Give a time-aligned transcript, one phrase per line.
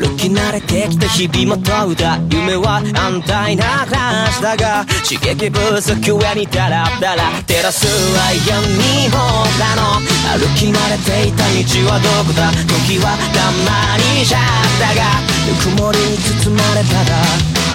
[0.00, 7.84] 歩き慣れてきた日々も問うた夢は安泰な暮らしだが刺激不足上にダラダラ照らす
[8.16, 9.20] は闇僕
[9.60, 10.00] らの。
[10.32, 11.52] 歩き慣れていた道
[11.92, 14.42] はどこだ時はたまにじゃっ
[14.80, 17.20] たがぬくもりに包まれたら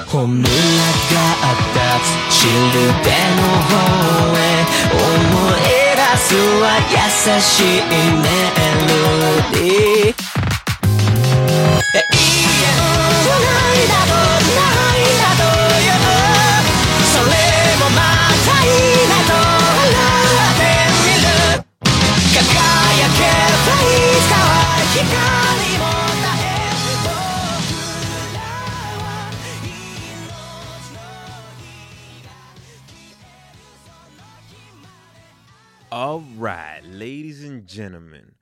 [0.08, 0.56] 本村が
[1.44, 2.02] あった
[2.32, 3.78] シルベの方
[4.34, 5.06] へ思
[5.58, 6.96] い出すは優
[7.40, 8.26] しいメ
[8.88, 8.98] ロ
[9.52, 10.45] ディー。
[35.92, 38.35] All right, ladies and gentlemen,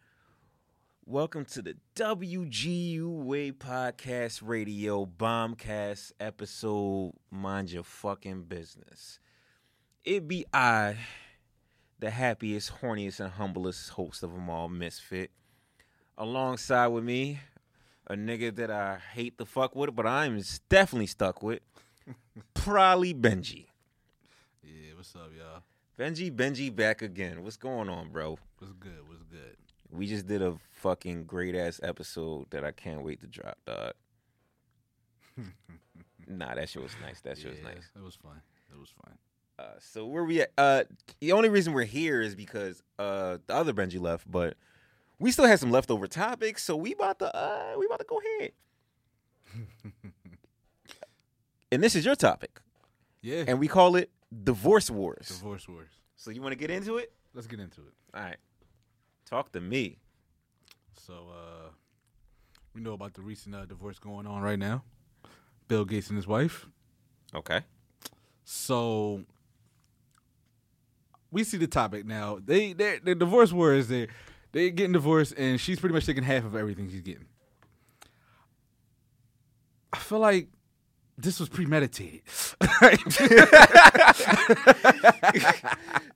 [1.05, 7.13] welcome to the WGU Way Podcast Radio Bombcast episode.
[7.29, 9.19] Mind your fucking business.
[10.05, 10.95] It be I,
[11.99, 15.31] the happiest, horniest, and humblest host of them all, Misfit.
[16.17, 17.39] Alongside with me,
[18.07, 21.59] a nigga that I hate the fuck with, but I'm definitely stuck with,
[22.53, 23.65] probably Benji.
[24.63, 25.63] Yeah, what's up, y'all?
[25.99, 27.43] Benji, Benji back again.
[27.43, 28.37] What's going on, bro?
[28.59, 29.07] What's good?
[29.07, 29.57] What's good?
[29.93, 33.93] We just did a fucking great ass episode that I can't wait to drop, dog.
[36.27, 37.21] nah, that shit was nice.
[37.21, 37.89] That shit was nice.
[37.95, 38.41] It was fun.
[38.71, 39.17] It was fun.
[39.59, 40.51] Uh, so where we at?
[40.57, 40.83] Uh,
[41.19, 44.55] the only reason we're here is because uh the other Benji left, but
[45.19, 48.19] we still had some leftover topics, so we about to uh we about to go
[48.39, 48.51] ahead.
[51.71, 52.59] and this is your topic,
[53.21, 53.43] Yeah.
[53.47, 54.09] and we call it
[54.43, 55.27] divorce wars.
[55.27, 55.91] Divorce wars.
[56.15, 57.11] So you want to get into it?
[57.35, 57.93] Let's get into it.
[58.15, 58.37] All right,
[59.25, 59.97] talk to me.
[61.05, 61.69] So, uh,
[62.73, 64.83] we know about the recent uh, divorce going on right now.
[65.67, 66.67] Bill Gates and his wife.
[67.33, 67.61] Okay.
[68.43, 69.23] So,
[71.31, 72.39] we see the topic now.
[72.43, 74.07] They, they, the divorce war is there.
[74.51, 77.25] they, they getting divorced, and she's pretty much taking half of everything she's getting.
[79.91, 80.47] I feel like
[81.17, 82.21] this was premeditated.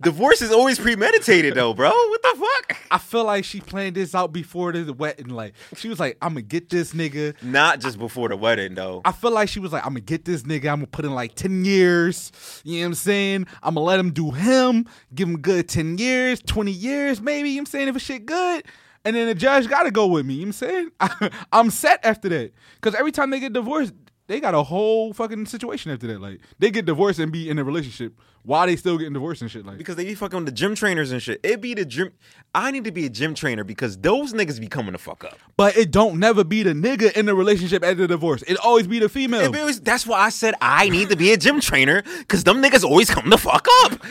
[0.01, 1.89] Divorce is always premeditated, though, bro.
[1.89, 2.77] What the fuck?
[2.89, 5.27] I feel like she planned this out before the wedding.
[5.29, 9.01] Like she was like, "I'm gonna get this nigga." Not just before the wedding, though.
[9.05, 10.71] I feel like she was like, "I'm gonna get this nigga.
[10.71, 12.31] I'm gonna put in like ten years."
[12.63, 13.47] You know what I'm saying?
[13.61, 14.87] I'm gonna let him do him.
[15.13, 17.49] Give him good ten years, twenty years, maybe.
[17.49, 18.63] You know what I'm saying if a shit good.
[19.05, 20.33] And then the judge got to go with me.
[20.33, 21.31] You know what I'm saying?
[21.53, 22.51] I'm set after that.
[22.75, 23.93] Because every time they get divorced,
[24.27, 26.21] they got a whole fucking situation after that.
[26.21, 29.49] Like, they get divorced and be in a relationship while they still getting divorced and
[29.51, 29.65] shit.
[29.65, 31.39] Like, Because they be fucking the gym trainers and shit.
[31.43, 32.11] It be the gym.
[32.53, 35.37] I need to be a gym trainer because those niggas be coming the fuck up.
[35.55, 38.43] But it don't never be the nigga in the relationship at the divorce.
[38.43, 39.41] It always be the female.
[39.41, 42.43] It be always- that's why I said I need to be a gym trainer because
[42.43, 43.91] them niggas always come the fuck up.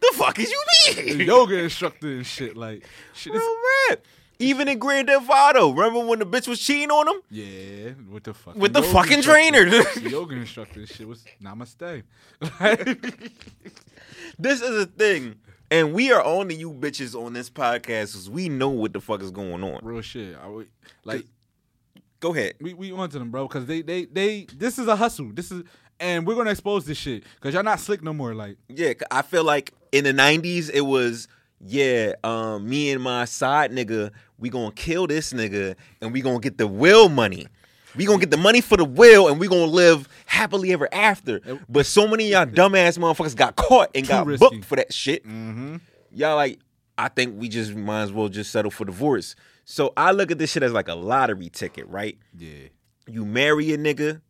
[0.00, 0.62] the fuck is you
[1.16, 1.20] mean?
[1.26, 2.56] yoga instructor and shit.
[2.56, 2.84] Like
[3.14, 3.56] shit is Real
[3.90, 4.00] rap.
[4.38, 8.24] Even in Grand Theft Auto, remember when the bitch was cheating on him Yeah, with
[8.24, 9.64] the fucking with the fucking trainer?
[10.02, 12.02] Yoga instructor and shit was namaste.
[14.38, 15.36] this is a thing,
[15.70, 19.00] and we are on to you bitches on this podcast because we know what the
[19.00, 19.80] fuck is going on.
[19.82, 20.36] Real shit.
[20.42, 20.68] I would,
[21.04, 21.24] like
[22.20, 22.54] Go ahead.
[22.60, 25.30] we we on to them, bro, because they they they this is a hustle.
[25.32, 25.62] This is
[26.00, 28.34] and we're gonna expose this shit because y'all not slick no more.
[28.34, 31.28] Like yeah, I feel like in the '90s it was
[31.66, 36.40] yeah, um, me and my side nigga, we gonna kill this nigga and we gonna
[36.40, 37.46] get the will money.
[37.96, 41.40] We gonna get the money for the will and we gonna live happily ever after.
[41.68, 44.46] But so many of y'all dumbass motherfuckers got caught and Too got risky.
[44.48, 45.24] booked for that shit.
[45.24, 46.58] Y'all like,
[46.98, 49.34] I think we just might as well just settle for divorce.
[49.64, 52.18] So I look at this shit as like a lottery ticket, right?
[52.36, 52.68] yeah,
[53.08, 54.20] you marry a nigga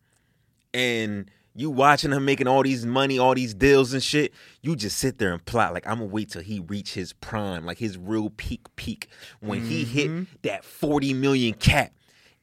[0.73, 4.31] and you watching him making all these money, all these deals and shit,
[4.61, 7.65] you just sit there and plot like I'm gonna wait till he reach his prime,
[7.65, 9.09] like his real peak peak.
[9.39, 10.23] When he hit mm-hmm.
[10.43, 11.91] that 40 million cap.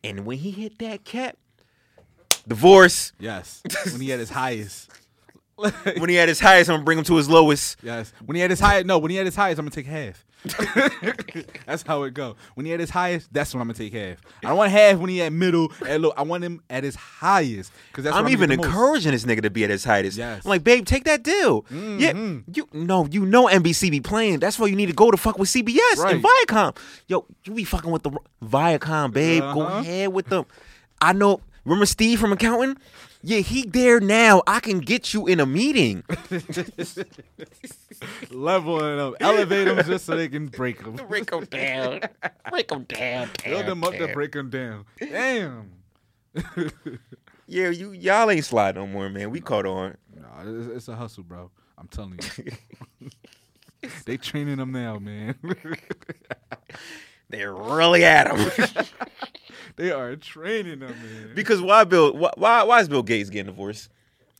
[0.03, 1.39] And when he hit that cap,
[2.47, 3.13] divorce.
[3.21, 3.63] yes.
[3.93, 4.91] when he had his highest.
[5.57, 7.79] When he had his highest, I'm gonna bring him to his lowest.
[7.81, 8.13] Yes.
[8.27, 10.27] When he had his highest, no, when he had his highest, I'm gonna take half.
[11.67, 12.37] that's how it go.
[12.55, 14.19] When he had his highest, that's when I'm gonna take half.
[14.45, 15.73] I don't want half when he at middle.
[15.87, 18.17] And look, I want him at his highest because that's.
[18.17, 18.75] I'm even gonna get the most.
[18.77, 20.19] encouraging this nigga to be at his highest.
[20.19, 20.45] Yes.
[20.45, 21.65] I'm like, babe, take that deal.
[21.71, 22.13] Yeah,
[22.53, 24.39] you no, you know NBC be playing.
[24.41, 26.77] That's why you need to go to fuck with CBS and Viacom.
[27.09, 28.11] Yo, you be fucking with the
[28.43, 29.43] Viacom, babe.
[29.43, 29.79] Go Uh-huh.
[29.79, 30.45] ahead with them.
[31.01, 31.41] I know.
[31.65, 32.77] Remember Steve from accounting?
[33.27, 34.43] Yeah, he there now.
[34.47, 36.05] I can get you in a meeting.
[38.31, 40.97] Leveling them, elevate them just so they can break them.
[41.09, 42.01] Break him down.
[42.51, 43.31] Break them down.
[43.45, 44.85] Build them up to break them down.
[44.99, 45.71] Damn.
[47.47, 49.31] Yeah, you y'all ain't slide no more, man.
[49.31, 49.99] We caught on.
[50.17, 51.51] No, it's, it's a hustle, bro.
[51.77, 53.91] I'm telling you.
[54.07, 55.35] they training them now, man.
[57.31, 58.67] They're really at him.
[59.77, 61.33] they are training them, man.
[61.35, 62.13] because why Bill?
[62.17, 63.89] Why, why why is Bill Gates getting divorced?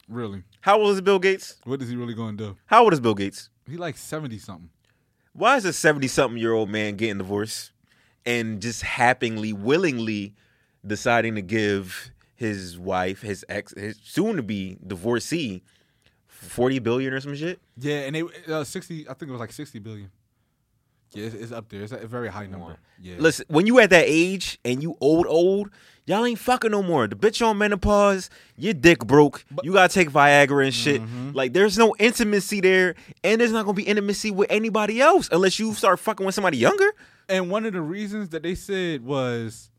[0.09, 1.57] really, How old is Bill Gates?
[1.65, 2.57] what is he really going to do?
[2.67, 3.49] How old is Bill Gates?
[3.69, 4.69] He like seventy something.
[5.33, 7.73] Why is a seventy something year old man getting divorced
[8.27, 10.35] and just happily, willingly
[10.87, 15.63] deciding to give his wife, his ex, his soon to be divorcee,
[16.27, 17.59] forty billion or some shit?
[17.79, 18.23] Yeah, and they
[18.53, 19.09] uh, sixty.
[19.09, 20.11] I think it was like sixty billion.
[21.15, 21.83] Yeah, it's, it's up there.
[21.83, 22.77] It's a very high number.
[23.01, 23.17] Yeah.
[23.19, 25.71] Listen, when you at that age and you old old,
[26.07, 27.07] y'all ain't fucking no more.
[27.07, 29.45] The bitch on menopause, your dick broke.
[29.63, 31.01] you gotta take Viagra and shit.
[31.01, 31.33] Mm-hmm.
[31.33, 35.59] Like there's no intimacy there, and there's not gonna be intimacy with anybody else unless
[35.59, 36.93] you start fucking with somebody younger.
[37.29, 39.71] And one of the reasons that they said was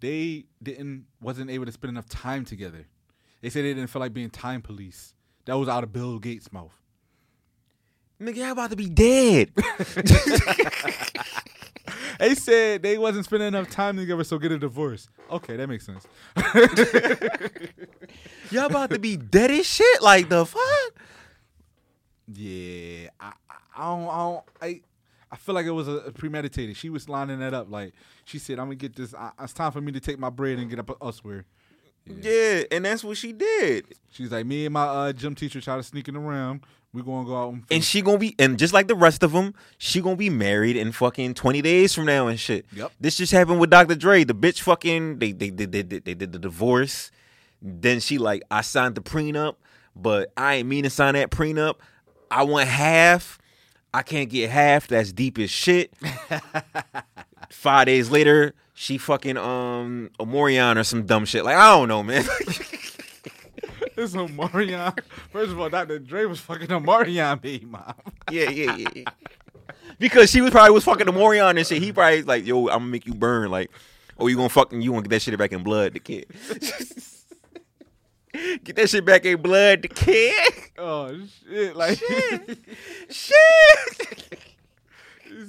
[0.00, 2.86] they didn't wasn't able to spend enough time together.
[3.42, 5.14] They said they didn't feel like being time police.
[5.46, 6.80] That was out of Bill Gates' mouth.
[8.20, 9.50] Nigga, y'all about to be dead.
[12.18, 15.06] They said they wasn't spending enough time together, so get a divorce.
[15.30, 16.06] Okay, that makes sense.
[18.50, 20.00] y'all about to be dead as shit.
[20.02, 20.62] Like the fuck?
[22.32, 24.80] Yeah, I, I- I don't, I don't, I,
[25.30, 26.78] I feel like it was a, premeditated.
[26.78, 27.70] She was lining that up.
[27.70, 27.92] Like
[28.24, 29.12] she said, "I'm gonna get this.
[29.14, 31.44] I, it's time for me to take my bread and get up elsewhere."
[32.06, 33.84] Yeah, and that's what she did.
[34.10, 36.62] She's like, "Me and my uh, gym teacher try to sneaking around.
[36.96, 39.32] We gonna go out and, And she gonna be, and just like the rest of
[39.32, 42.64] them, she gonna be married in fucking twenty days from now and shit.
[42.74, 42.90] Yep.
[42.98, 43.96] This just happened with Dr.
[43.96, 44.24] Dre.
[44.24, 47.10] The bitch fucking they they did they, they, they did the divorce.
[47.60, 49.56] Then she like, I signed the prenup,
[49.94, 51.74] but I ain't mean to sign that prenup.
[52.30, 53.38] I want half.
[53.92, 54.88] I can't get half.
[54.88, 55.92] That's deep as shit.
[57.50, 61.44] Five days later, she fucking um Omarion or some dumb shit.
[61.44, 62.24] Like I don't know, man.
[64.02, 64.98] Is Omarion.
[65.32, 65.98] First of all, Dr.
[65.98, 67.94] Dre was fucking Omarion, baby mom.
[68.30, 69.04] Yeah, yeah, yeah.
[69.98, 71.82] Because she was probably was fucking the Morion and shit.
[71.82, 73.50] He probably like, yo, I'm gonna make you burn.
[73.50, 73.70] Like,
[74.18, 76.26] oh, you gonna fucking you gonna get that shit back in blood, the kid.
[78.64, 80.52] get that shit back in blood, the kid.
[80.78, 81.16] Oh
[81.48, 81.74] shit!
[81.74, 82.48] Like Shit.
[82.48, 84.36] he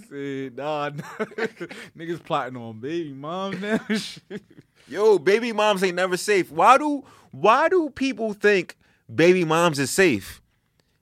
[0.09, 1.03] said, nah, nah.
[1.97, 3.79] niggas plotting on baby mom now.
[3.95, 4.41] Shit.
[4.87, 6.51] Yo, baby moms ain't never safe.
[6.51, 8.77] Why do why do people think
[9.13, 10.41] baby moms is safe?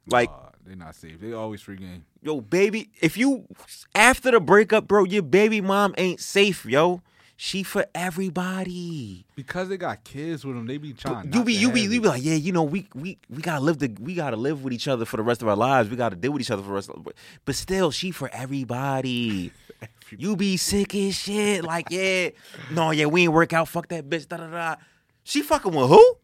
[0.07, 1.19] Like, Aw, they not safe.
[1.19, 2.05] They always free game.
[2.21, 3.45] yo, baby, if you
[3.93, 7.01] after the breakup, bro, your baby mom ain't safe, yo.
[7.37, 9.25] She for everybody.
[9.35, 11.33] Because they got kids with them, they be trying.
[11.33, 13.79] you be you be you be like, yeah, you know, we we we gotta live
[13.79, 15.89] the we gotta live with each other for the rest of our lives.
[15.89, 17.05] We gotta deal with each other for the rest of
[17.43, 19.51] but still, she for everybody.
[20.17, 21.63] you be sick as shit.
[21.65, 22.29] Like, yeah,
[22.71, 23.67] no, yeah, we ain't work out.
[23.67, 24.29] Fuck that bitch.
[24.29, 24.75] Da da da.
[25.25, 26.17] She fucking with who?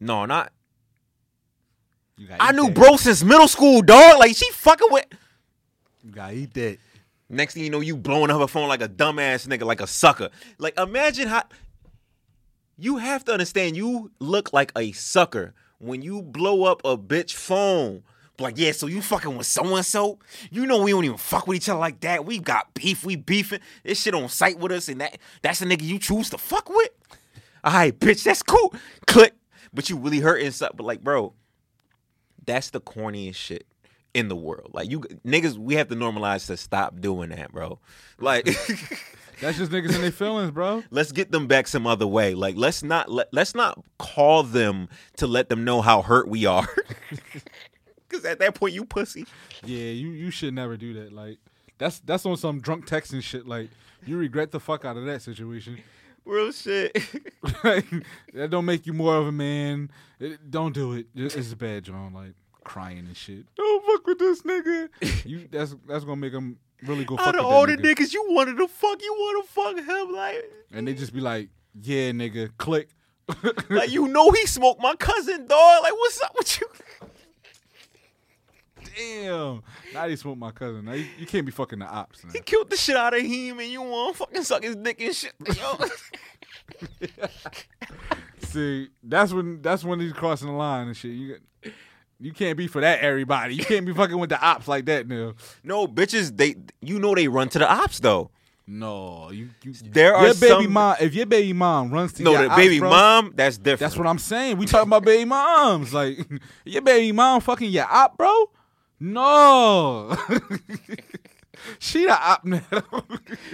[0.00, 0.52] No, not.
[2.16, 2.74] You I knew that.
[2.74, 4.18] bro since middle school, dog.
[4.18, 5.06] Like she fucking with.
[6.02, 6.78] You gotta eat that.
[7.30, 9.86] Next thing you know, you blowing up her phone like a dumbass nigga, like a
[9.86, 10.30] sucker.
[10.58, 11.42] Like imagine how
[12.78, 17.34] you have to understand you look like a sucker when you blow up a bitch
[17.34, 18.02] phone.
[18.40, 20.20] Like, yeah, so you fucking with so and so?
[20.50, 22.24] You know we don't even fuck with each other like that.
[22.24, 23.60] We got beef, we beefing.
[23.82, 26.70] This shit on sight with us, and that that's the nigga you choose to fuck
[26.70, 26.90] with.
[27.64, 28.72] All right, bitch, that's cool.
[29.06, 29.34] Click.
[29.74, 30.76] But you really hurting something.
[30.76, 31.34] But like, bro,
[32.46, 33.66] that's the corniest shit
[34.14, 34.70] in the world.
[34.74, 37.78] Like you niggas, we have to normalize to stop doing that, bro.
[38.18, 38.44] Like
[39.40, 40.82] That's just niggas in their feelings, bro.
[40.90, 42.34] let's get them back some other way.
[42.34, 46.44] Like let's not let let's not call them to let them know how hurt we
[46.46, 46.66] are.
[48.08, 49.26] Cause at that point you pussy.
[49.64, 51.12] Yeah, you you should never do that.
[51.12, 51.38] Like
[51.76, 53.46] that's that's on some drunk texting shit.
[53.46, 53.68] Like
[54.06, 55.78] you regret the fuck out of that situation.
[56.24, 56.92] Real shit.
[57.62, 59.90] that don't make you more of a man.
[60.18, 61.06] It- don't do it.
[61.14, 62.12] It- It's a bad John.
[62.12, 62.32] Like
[62.64, 63.44] crying and shit.
[63.56, 64.88] Don't fuck with this nigga.
[65.24, 67.94] You that's that's gonna make them really go fuck Out with of all the nigga.
[67.94, 71.48] niggas you wanted to fuck, you wanna fuck him like And they just be like,
[71.82, 72.88] yeah, nigga, click.
[73.68, 75.82] like you know he smoked my cousin, dog.
[75.82, 76.68] Like what's up with you?
[78.96, 79.62] Damn.
[79.94, 80.84] Now he smoked my cousin.
[80.86, 82.24] Now you, you can't be fucking the ops.
[82.24, 82.30] Now.
[82.32, 85.14] He killed the shit out of him and you wanna fucking suck his dick and
[85.14, 85.34] shit.
[85.56, 85.78] Yo.
[88.42, 91.12] See, that's when that's when he's crossing the line and shit.
[91.12, 91.38] You
[92.20, 93.54] you can't be for that everybody.
[93.54, 95.34] You can't be fucking with the ops like that now.
[95.62, 98.30] No, bitches, they you know they run to the ops though.
[98.70, 99.48] No, you.
[99.62, 100.96] you There are your baby some- mom.
[101.00, 103.80] If your baby mom runs to No, your the ops, baby bro, mom, that's different.
[103.80, 104.58] That's what I'm saying.
[104.58, 105.94] We talking about baby moms.
[105.94, 106.18] Like
[106.66, 108.50] your baby mom fucking your op, bro.
[109.00, 110.14] No,
[111.78, 112.60] she the op now.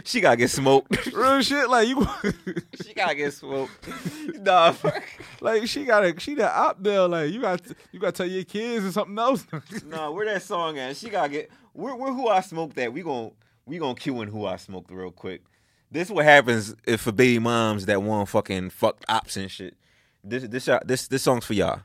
[0.04, 1.06] She gotta get smoked.
[1.12, 1.68] Real shit.
[1.68, 2.06] Like you,
[2.84, 3.72] she gotta get smoked.
[4.40, 5.02] nah, fuck.
[5.40, 7.06] like she got to She the op now.
[7.06, 7.60] Like you got.
[7.92, 9.46] You got to tell your kids or something else.
[9.86, 10.96] nah, where that song at?
[10.96, 11.50] She gotta get.
[11.72, 12.92] Where who I smoked at?
[12.92, 13.32] We gon'
[13.66, 15.42] we gonna cue in who I smoked real quick.
[15.90, 19.76] This what happens if for baby moms that want fucking fucked ops and shit.
[20.22, 21.80] This this this this song's for y'all.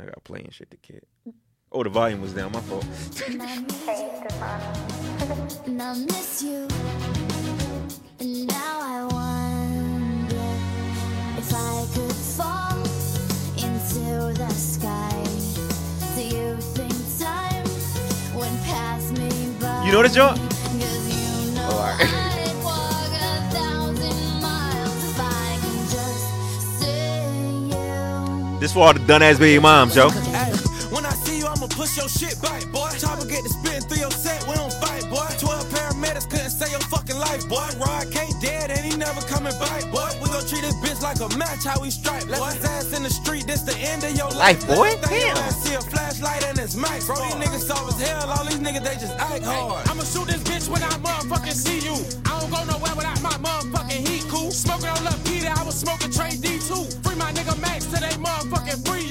[0.00, 1.04] I got playing shit to kid.
[1.70, 2.52] Oh, the volume was down.
[2.52, 2.84] My fault.
[5.66, 6.66] And I miss you.
[8.20, 10.36] And now I wonder
[11.36, 12.78] if I could fall
[13.58, 15.12] into the sky.
[16.16, 17.64] Do you think time
[18.34, 19.28] would pass me
[19.60, 19.84] by?
[19.86, 20.38] You know the joint?
[20.38, 22.00] 'Cause you know Oh, alright.
[22.00, 26.26] I'd walk a thousand miles if I can just
[26.80, 27.76] see
[28.54, 28.58] you.
[28.58, 30.08] This for all the done ass baby moms, yo.
[31.58, 32.86] I'ma push your shit back, boy.
[33.02, 35.26] Chopper get to spitting through your set, we don't fight, boy.
[35.42, 37.66] 12 paramedics couldn't save your fucking life, boy.
[37.82, 40.06] Rod K dead and he never coming back, boy.
[40.22, 42.38] We gon' treat this bitch like a match, how we strike, boy.
[42.38, 44.76] Left his ass in the street, this the end of your Life, life.
[44.78, 44.86] boy.
[44.86, 45.36] Let this thing Damn.
[45.50, 47.06] ass See a flashlight and it's max.
[47.06, 49.82] Bro, these niggas soft as hell, all these niggas, they just act hard.
[49.90, 51.98] I'ma shoot this bitch when I motherfucking see you.
[52.30, 54.52] I don't go nowhere without my motherfucking heat cool.
[54.52, 57.02] Smoking on Lil Peter, I was smoking Trey D2.
[57.02, 59.07] Free my nigga Max till they motherfucking free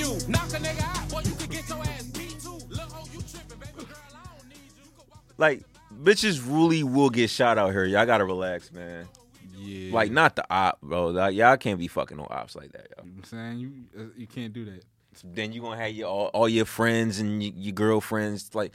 [5.38, 5.64] Like
[5.94, 7.86] bitches really will get shot out here.
[7.86, 9.08] Y'all gotta relax, man.
[9.56, 9.94] yeah.
[9.94, 11.08] Like not the op, bro.
[11.08, 13.04] Like, y'all can't be fucking no ops like that, yo.
[13.04, 13.72] I'm saying you.
[13.98, 14.84] Uh, you can't do that.
[15.24, 18.72] then you gonna have your all, all your friends and y- your girlfriends like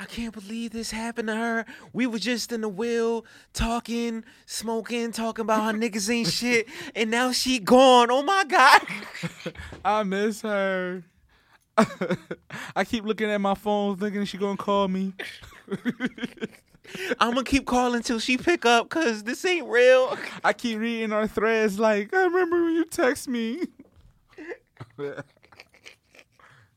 [0.00, 1.66] I can't believe this happened to her.
[1.92, 7.10] We were just in the wheel talking, smoking, talking about her niggas ain't shit, and
[7.10, 8.08] now she gone.
[8.08, 8.82] Oh my god.
[9.84, 11.02] I miss her.
[12.76, 15.14] I keep looking at my phone thinking she gonna call me.
[17.20, 20.16] I'm gonna keep calling till she pick up, cause this ain't real.
[20.42, 23.64] I keep reading our threads like, I remember when you text me.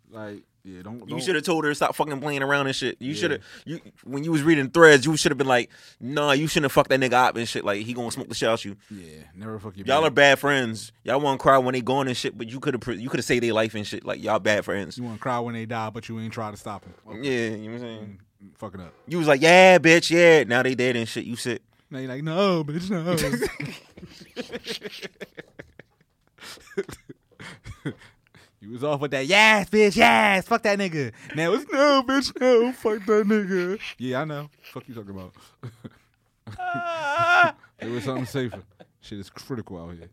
[0.10, 1.10] like, yeah, don't.
[1.10, 2.98] You should have told her to stop fucking playing around and shit.
[3.00, 6.34] You should have you when you was reading threads, you should have been like, nah,
[6.34, 7.66] you shouldn't have fucked that nigga up and shit.
[7.66, 8.76] Like he gonna smoke the shit out you.
[8.92, 9.84] Yeah, never fuck you.
[9.86, 10.08] Y'all baby.
[10.08, 10.92] are bad friends.
[11.04, 13.20] Y'all want to cry when they gone and shit, but you could have you could
[13.20, 14.06] have saved their life and shit.
[14.06, 14.98] Like y'all bad friends.
[14.98, 17.24] You want to cry when they die, but you ain't try to stop them.
[17.24, 18.00] Yeah, you know what I'm saying.
[18.00, 18.18] Mm.
[18.58, 18.94] Fucking up.
[19.08, 20.44] You was like, yeah, bitch, yeah.
[20.44, 21.26] Now they dead and shit.
[21.26, 21.62] You sit.
[21.90, 23.12] Now you're like, no, bitch, no.
[28.62, 31.12] you was off with that, yes, bitch, yes, fuck that nigga.
[31.36, 33.78] Now it's no, bitch, no, fuck that nigga.
[33.98, 34.50] Yeah, I know.
[34.62, 35.34] Fuck you talking about.
[37.82, 38.62] It was something safer.
[39.00, 40.10] Shit is critical out here.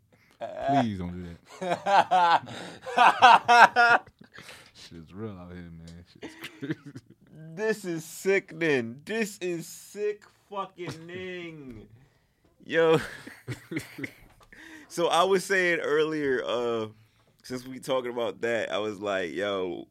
[0.68, 1.26] Please don't do
[1.60, 2.42] that.
[4.74, 6.04] Shit is real out here, man.
[6.10, 6.76] Shit is crazy.
[7.54, 9.00] This is sick, sickening.
[9.04, 11.86] This is sick fucking thing.
[12.64, 13.00] Yo.
[14.88, 16.86] so I was saying earlier, uh,
[17.42, 19.88] since we talking about that, I was like, yo,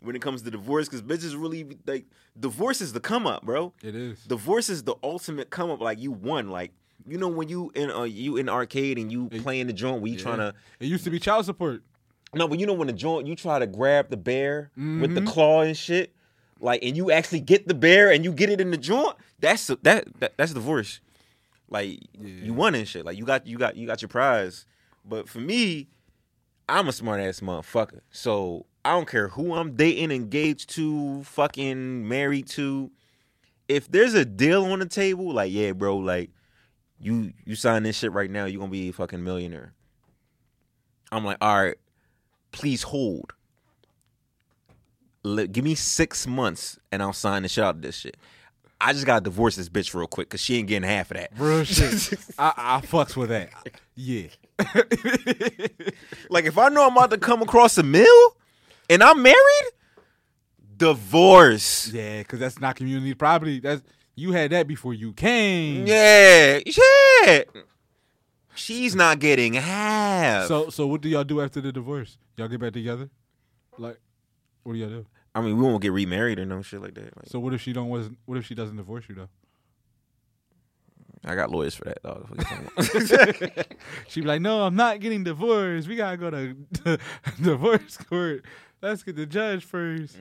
[0.00, 2.06] when it comes to divorce, because bitches really like
[2.38, 3.72] divorce is the come up, bro.
[3.82, 4.22] It is.
[4.24, 5.80] Divorce is the ultimate come up.
[5.80, 6.48] Like you won.
[6.50, 6.72] Like
[7.06, 10.10] you know when you in uh, you in arcade and you playing the joint where
[10.10, 11.82] you trying to It used to be child support.
[12.34, 15.14] no, but you know when the joint you try to grab the bear with Mm-hmm.
[15.14, 16.13] the claw and shit,
[16.64, 19.16] like, and you actually get the bear and you get it in the joint.
[19.38, 21.00] That's that, that that's divorce.
[21.68, 23.04] Like you won and shit.
[23.04, 24.64] Like you got you got you got your prize.
[25.04, 25.88] But for me,
[26.66, 28.00] I'm a smart ass motherfucker.
[28.10, 32.90] So I don't care who I'm dating, engaged to, fucking married to.
[33.68, 36.30] If there's a deal on the table, like yeah, bro, like
[36.98, 39.74] you you sign this shit right now, you're gonna be a fucking millionaire.
[41.12, 41.76] I'm like, all right,
[42.52, 43.34] please hold.
[45.24, 48.16] Give me six months and I'll sign the shit out of this shit.
[48.80, 51.30] I just gotta divorce this bitch real quick because she ain't getting half of that.
[51.38, 52.18] Real shit.
[52.38, 53.50] I, I fucks with that.
[53.94, 54.26] Yeah.
[56.28, 58.36] Like if I know I'm about to come across a mill
[58.90, 59.70] and I'm married,
[60.76, 61.88] divorce.
[61.92, 63.60] Yeah, because that's not community property.
[63.60, 63.82] That's
[64.16, 65.86] you had that before you came.
[65.86, 67.44] Yeah, yeah.
[68.54, 70.46] She's not getting half.
[70.46, 72.18] So so what do y'all do after the divorce?
[72.36, 73.08] Y'all get back together?
[73.78, 73.98] Like,
[74.64, 75.06] what do y'all do?
[75.34, 77.16] I mean, we won't get remarried or no shit like that.
[77.16, 79.28] Like, So what if she don't was what if she doesn't divorce you though?
[81.26, 82.26] I got lawyers for that, dog.
[82.28, 83.66] What you talking about?
[84.08, 85.88] She'd be like, No, I'm not getting divorced.
[85.88, 86.98] We gotta go to
[87.42, 88.44] divorce court.
[88.82, 90.18] Let's get the judge first.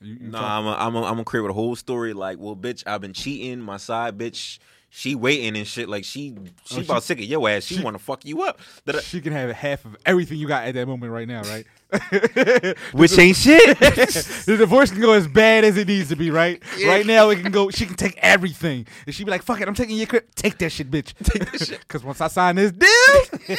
[0.00, 2.38] You, you Nah, I'm a, I'm a, I'm gonna create with a whole story like,
[2.40, 3.60] well, bitch, I've been cheating.
[3.60, 4.58] My side bitch,
[4.92, 5.88] she waiting and shit.
[5.88, 7.64] Like she, she Oh, about she- sick of your ass.
[7.64, 8.58] She, she- want to fuck you up.
[8.84, 11.64] That- she can have half of everything you got at that moment right now, right?
[12.92, 13.78] Which ain't shit.
[13.78, 16.62] the divorce can go as bad as it needs to be, right?
[16.86, 17.70] Right now, it can go.
[17.70, 20.24] She can take everything, and she be like, "Fuck it, I'm taking your crib.
[20.36, 21.12] Take that shit, bitch.
[21.24, 23.56] Take that shit." Because once I sign this deal,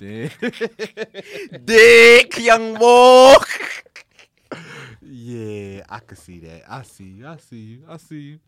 [0.00, 0.30] yeah.
[1.64, 3.34] Dick, young boy.
[5.00, 6.62] yeah, I can see that.
[6.68, 7.26] I see you.
[7.26, 7.82] I see you.
[7.88, 8.38] I see you.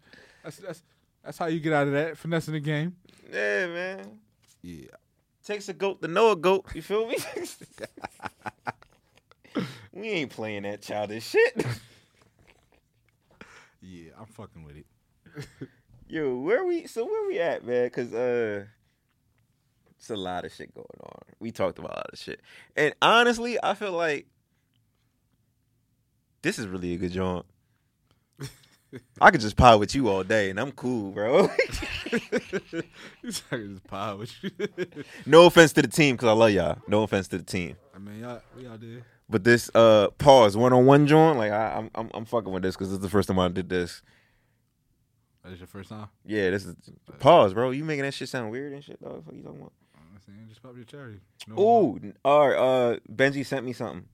[0.44, 0.82] That's that's
[1.26, 2.94] that's how you get out of that finessing the game.
[3.32, 4.20] Yeah, man.
[4.62, 4.86] Yeah.
[5.44, 6.66] Takes a goat to know a goat.
[6.72, 7.18] You feel me?
[9.92, 11.66] we ain't playing that childish shit.
[13.88, 14.86] Yeah, I'm fucking with it.
[16.08, 16.88] Yo, where we?
[16.88, 17.88] So where we at, man?
[17.90, 18.64] Cause uh,
[19.96, 21.20] it's a lot of shit going on.
[21.38, 22.40] We talked about a lot of shit,
[22.74, 24.26] and honestly, I feel like
[26.42, 27.46] this is really a good joint.
[29.20, 31.48] I could just pie with you all day, and I'm cool, bro.
[33.22, 34.24] He's talking his power.
[35.26, 36.78] no offense to the team, cause I love y'all.
[36.86, 39.02] No offense to the team, I mean, y'all, we out there.
[39.28, 42.62] but this uh pause one on one joint, like I, I'm I'm I'm fucking with
[42.62, 44.02] this because this is the first time I did this.
[45.42, 46.08] That is your first time.
[46.24, 46.74] Yeah, this is
[47.20, 47.70] pause, bro.
[47.70, 49.22] You making that shit sound weird and shit, dog.
[49.24, 49.72] What you talking about?
[49.96, 51.20] I'm saying, just pop your cherry.
[51.46, 52.56] No, Ooh, all right.
[52.56, 54.06] Uh, Benji sent me something.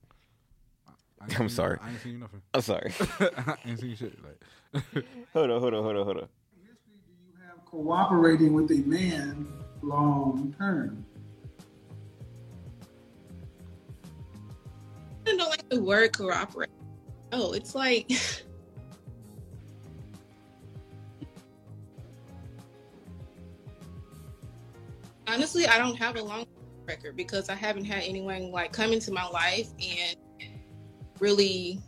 [1.39, 1.79] I'm sorry.
[1.81, 2.41] I ain't seen you nothing.
[2.53, 2.91] I'm sorry.
[3.19, 4.21] I ain't seen you shit.
[4.23, 4.39] Like,
[5.33, 6.27] hold on, hold on, hold on, hold on.
[6.55, 9.47] History do you have cooperating with a man
[9.81, 11.05] long term?
[15.27, 16.69] I don't like the word cooperate.
[17.31, 18.11] Oh, it's like
[25.27, 26.45] honestly, I don't have a long
[26.87, 30.17] record because I haven't had anyone like come into my life and
[31.19, 31.79] really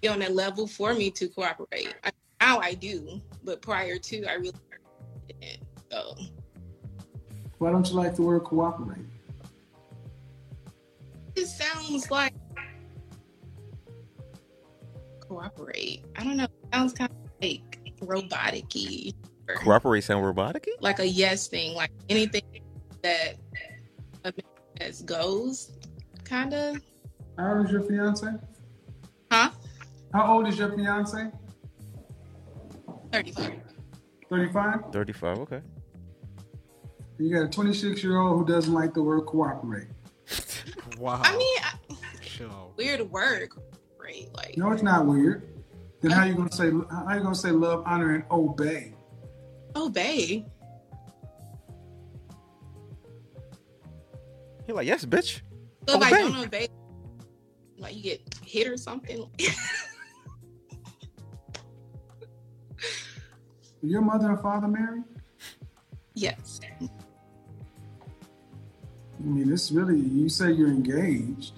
[0.00, 1.94] be on that level for me to cooperate.
[2.04, 4.52] I, now I do, but prior to, I really
[5.28, 5.62] didn't.
[5.90, 6.14] So
[7.58, 9.06] Why don't you like the word cooperate?
[11.36, 12.32] it sounds like
[15.20, 16.04] cooperate.
[16.16, 16.44] I don't know.
[16.44, 19.12] It sounds kind of like robotic-y.
[19.56, 20.68] Cooperate sound robotic?
[20.80, 22.42] Like a yes thing, like anything
[23.02, 23.34] that
[24.24, 24.44] a man
[24.80, 25.72] says goes,
[26.24, 26.80] kind of.
[27.36, 28.26] How old is your fiance?
[29.30, 29.50] Huh?
[30.14, 31.28] How old is your fiance?
[33.12, 33.52] 35.
[34.30, 34.80] 35?
[34.92, 35.60] 35, okay.
[37.18, 39.88] You got a 26 year old who doesn't like the word cooperate.
[40.98, 41.20] wow.
[41.24, 42.72] I mean, I, Chill.
[42.76, 43.48] weird word,
[44.00, 44.28] right?
[44.34, 45.48] Like, No, it's not weird.
[46.00, 48.94] Then how you gonna say how you gonna say love, honor, and obey?
[49.74, 50.46] obey.
[54.68, 55.40] You're like, yes, bitch.
[55.88, 56.68] So if I don't obey,
[57.78, 59.28] like you get hit or something.
[63.84, 65.04] Are your mother and father married?
[66.14, 66.58] yes.
[66.80, 66.88] I
[69.20, 71.52] mean, this really you say you're engaged.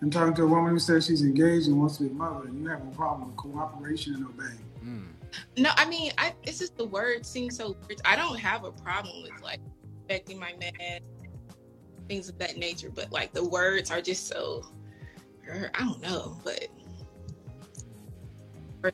[0.00, 2.46] I'm talking to a woman who says she's engaged and wants to be a mother,
[2.46, 4.64] and you have a problem with cooperation and obeying.
[4.82, 5.08] Mm.
[5.58, 8.00] No, I mean, I it's just the word seems so weird.
[8.06, 9.60] I don't have a problem with like
[9.98, 11.00] respecting my man,
[12.08, 14.62] things of that nature, but like the words are just so
[15.74, 16.79] I don't know, but Are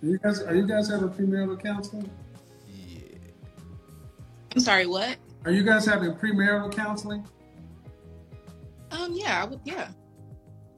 [0.02, 2.10] you guys are you guys having premarital counseling?
[2.68, 3.18] Yeah.
[4.54, 5.16] I'm sorry, what?
[5.44, 7.26] Are you guys having premarital counseling?
[8.90, 9.88] Um, yeah, I would, yeah.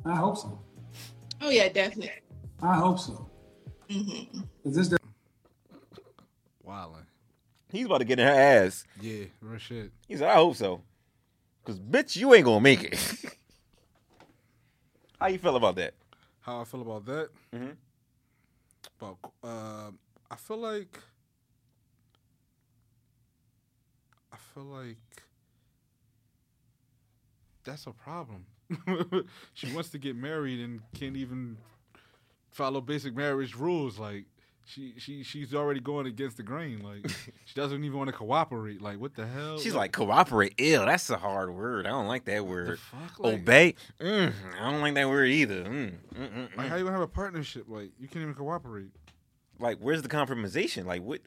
[0.05, 0.59] I hope so.
[1.41, 2.11] Oh yeah, definitely.
[2.63, 3.29] I hope so.
[3.91, 4.99] hmm 'Cause this
[6.67, 7.05] Wildin'.
[7.71, 8.85] He's about to get in her ass.
[9.01, 9.91] Yeah, real shit.
[10.07, 10.83] He said, I hope so.
[11.65, 12.99] Because, bitch, you ain't going to make it.
[15.21, 15.95] How you feel about that?
[16.41, 17.29] How I feel about that?
[17.55, 17.77] Mhm.
[19.01, 19.91] About, uh,
[20.31, 20.99] I feel like,
[24.33, 24.97] I feel like
[27.65, 28.47] that's a problem.
[29.55, 31.57] she wants to get married and can't even
[32.51, 33.99] follow basic marriage rules.
[33.99, 34.25] Like
[34.69, 36.81] she, she, she's already going against the grain.
[36.83, 37.09] Like
[37.45, 38.83] she doesn't even want to cooperate.
[38.83, 39.59] Like what the hell?
[39.59, 40.55] She's like, cooperate.
[40.59, 40.85] Ill.
[40.87, 41.87] that's a hard word.
[41.87, 42.79] I don't like that What word.
[42.79, 43.19] fuck?
[43.19, 43.75] Like, Obey.
[44.01, 45.65] Mm, I don't like that word either.
[45.65, 46.69] Mm, mm, mm, Like mm.
[46.69, 47.65] how you gonna have a partnership?
[47.69, 48.91] Like you can't even cooperate.
[49.61, 50.85] Like, where's the compromisation?
[50.85, 51.21] Like, what,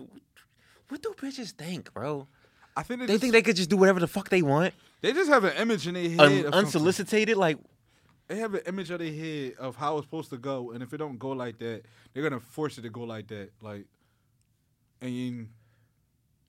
[0.88, 2.28] what do bitches think, bro?
[2.78, 4.74] I think they, They just, think they could just do whatever the fuck they want,
[5.02, 6.20] they just have an image in their head.
[6.20, 6.54] un- of something.
[6.54, 7.36] unsolicited.
[7.36, 7.58] Like,
[8.32, 10.94] they have an image of their head of how it's supposed to go, and if
[10.94, 13.50] it don't go like that, they're gonna force it to go like that.
[13.62, 13.88] Like,
[15.02, 15.50] and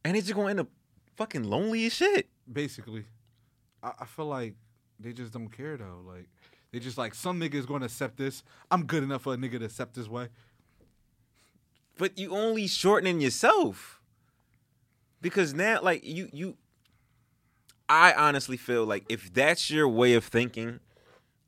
[0.05, 0.69] and it's just gonna end up
[1.17, 2.29] fucking lonely as shit.
[2.51, 3.05] basically,
[3.83, 4.55] I, I feel like
[5.01, 6.05] they just don't care though.
[6.07, 6.29] Like,
[6.71, 8.45] They just like some nigga is gonna accept this.
[8.71, 10.29] I'm good enough for a nigga to accept this way.
[11.99, 14.01] But you only shortening yourself.
[15.21, 16.57] Because now like you you
[17.89, 20.79] I honestly feel like if that's your way of thinking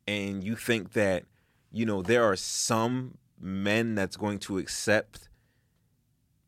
[0.07, 1.23] and you think that
[1.71, 5.29] you know there are some men that's going to accept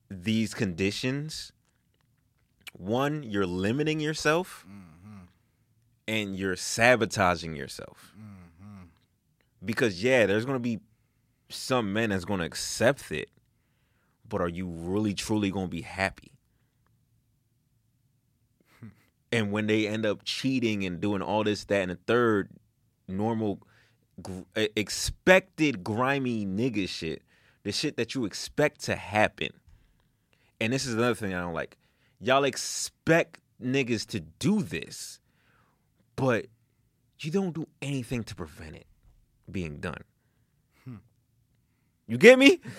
[0.09, 1.51] these conditions
[2.73, 5.23] one you're limiting yourself mm-hmm.
[6.07, 8.13] and you're sabotaging yourself.
[8.15, 8.83] Mm-hmm.
[9.65, 10.79] Because yeah there's going to be
[11.49, 13.29] some men that's going to accept it
[14.29, 16.31] but are you really truly going to be happy?
[19.29, 22.49] And when they end up cheating and doing all this that and the third
[23.07, 23.59] normal
[24.21, 27.21] gr- expected grimy nigga shit
[27.63, 29.49] the shit that you expect to happen.
[30.61, 31.77] And this is another thing i don't like.
[32.19, 35.19] Y'all expect niggas to do this
[36.15, 36.47] but
[37.19, 38.87] you don't do anything to prevent it
[39.49, 40.03] being done.
[40.83, 40.95] Hmm.
[42.07, 42.59] You get me?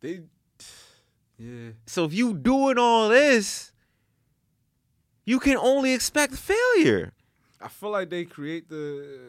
[0.00, 0.20] They,
[1.38, 1.70] yeah.
[1.86, 3.72] So if you doing all this,
[5.28, 7.12] you can only expect failure.
[7.60, 9.20] I feel like they create the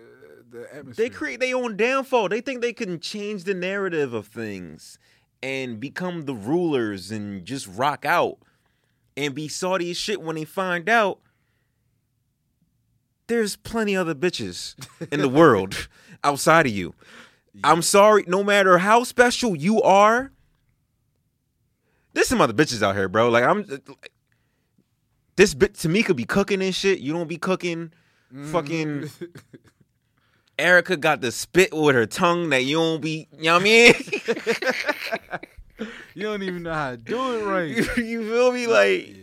[0.50, 1.06] the atmosphere.
[1.06, 2.30] They create their own downfall.
[2.30, 4.98] They think they can change the narrative of things
[5.44, 8.38] and become the rulers and just rock out
[9.18, 11.20] and be salty as shit when they find out
[13.28, 14.76] there's plenty other bitches
[15.12, 15.90] in the world
[16.24, 16.96] outside of you.
[17.62, 20.32] I'm sorry, no matter how special you are,
[22.14, 23.30] there's some other bitches out here, bro.
[23.30, 23.66] Like I'm
[25.40, 27.00] this bit to me could be cooking and shit.
[27.00, 27.94] You don't be cooking
[28.52, 29.10] fucking
[30.60, 33.64] Erica got the spit with her tongue that you don't be, you know what I
[33.64, 33.94] mean?
[36.14, 37.98] You don't even know how to do it right.
[37.98, 38.68] you feel me?
[38.68, 39.14] Like yeah.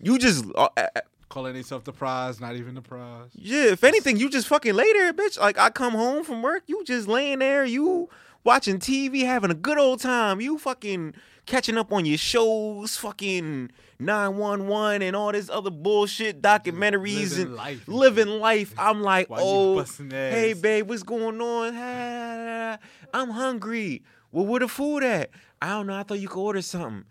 [0.00, 0.86] you just uh, uh,
[1.28, 3.28] Calling yourself the prize, not even the prize.
[3.34, 5.38] yeah, if anything, you just fucking lay there, bitch.
[5.38, 8.08] Like I come home from work, you just laying there, you
[8.48, 10.40] watching TV, having a good old time.
[10.40, 11.12] You fucking
[11.44, 17.54] catching up on your shows, fucking 911 and all this other bullshit documentaries Living and
[17.56, 17.86] life.
[17.86, 18.72] living life.
[18.78, 22.78] I'm like, oh, hey babe, what's going on?
[23.12, 24.02] I'm hungry.
[24.32, 25.28] Well, where the food at?
[25.60, 25.94] I don't know.
[25.98, 27.04] I thought you could order something.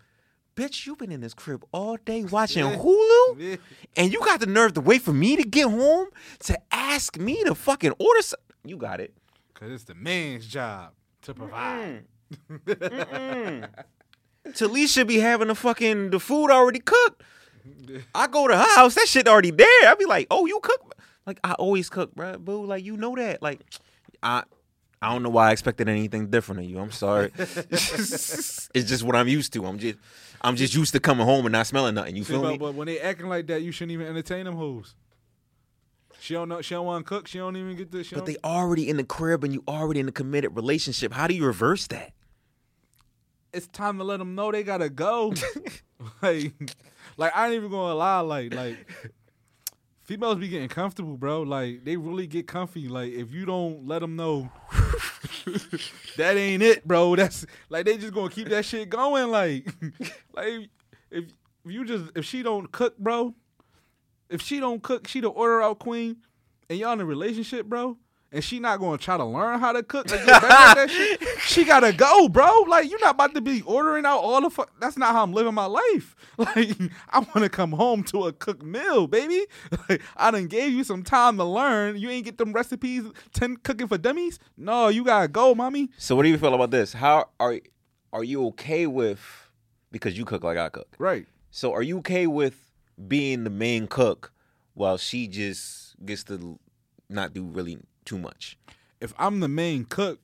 [0.55, 2.77] Bitch, you've been in this crib all day watching Yeah.
[2.83, 3.55] Hulu, Yeah.
[3.95, 6.07] and you got the nerve to wait for me to get home
[6.45, 8.43] to ask me to fucking order something.
[8.65, 9.13] You got it.
[9.53, 10.93] Cause it's the man's job
[11.27, 12.05] to provide.
[14.47, 17.21] Talise should be having the fucking the food already cooked.
[18.15, 19.67] I go to her house, that shit already there.
[19.83, 20.95] I be like, oh, you cook?
[21.25, 22.37] Like I always cook, bro.
[22.37, 23.41] Boo, like you know that.
[23.41, 23.59] Like
[24.23, 24.43] I,
[25.01, 26.79] I don't know why I expected anything different of you.
[26.79, 27.31] I'm sorry.
[27.37, 29.65] it's just what I'm used to.
[29.65, 29.97] I'm just,
[30.41, 32.15] I'm just used to coming home and not smelling nothing.
[32.15, 32.57] You See, feel but, me?
[32.57, 34.95] but when they acting like that, you shouldn't even entertain them hoes.
[36.19, 36.61] She don't know.
[36.61, 37.27] She don't want to cook.
[37.27, 38.09] She don't even get this.
[38.09, 41.13] But they already in the crib and you already in a committed relationship.
[41.13, 42.13] How do you reverse that?
[43.53, 45.33] it's time to let them know they gotta go.
[46.21, 46.53] like,
[47.17, 48.19] like I ain't even gonna lie.
[48.19, 48.77] Like, like
[50.03, 51.41] females be getting comfortable, bro.
[51.41, 52.87] Like they really get comfy.
[52.87, 54.49] Like if you don't let them know
[56.17, 57.15] that ain't it, bro.
[57.15, 59.29] That's like they just gonna keep that shit going.
[59.29, 59.67] Like,
[60.33, 60.69] like
[61.09, 61.25] if, if
[61.65, 63.33] you just if she don't cook, bro.
[64.29, 66.17] If she don't cook, she the order out queen,
[66.69, 67.97] and y'all in a relationship, bro.
[68.29, 70.11] And she not gonna try to learn how to cook.
[70.11, 71.23] Like, get better at that shit.
[71.39, 72.65] She gotta go, bro.
[72.67, 74.69] Like you're not about to be ordering out all the fuck.
[74.81, 76.15] That's not how I'm living my life.
[76.37, 76.77] Like
[77.09, 79.45] I want to come home to a cooked meal, baby.
[79.89, 81.97] Like I done gave you some time to learn.
[81.97, 83.05] You ain't get them recipes.
[83.33, 84.39] Ten cooking for dummies.
[84.57, 85.89] No, you gotta go, mommy.
[85.97, 86.91] So what do you feel about this?
[86.91, 87.61] How are
[88.11, 89.21] are you okay with
[89.91, 90.95] because you cook like I cook?
[90.99, 91.25] Right.
[91.49, 92.66] So are you okay with
[93.07, 94.31] being the main cook
[94.73, 96.59] while she just gets to
[97.09, 98.57] not do really too much?
[98.99, 100.19] If I'm the main cook,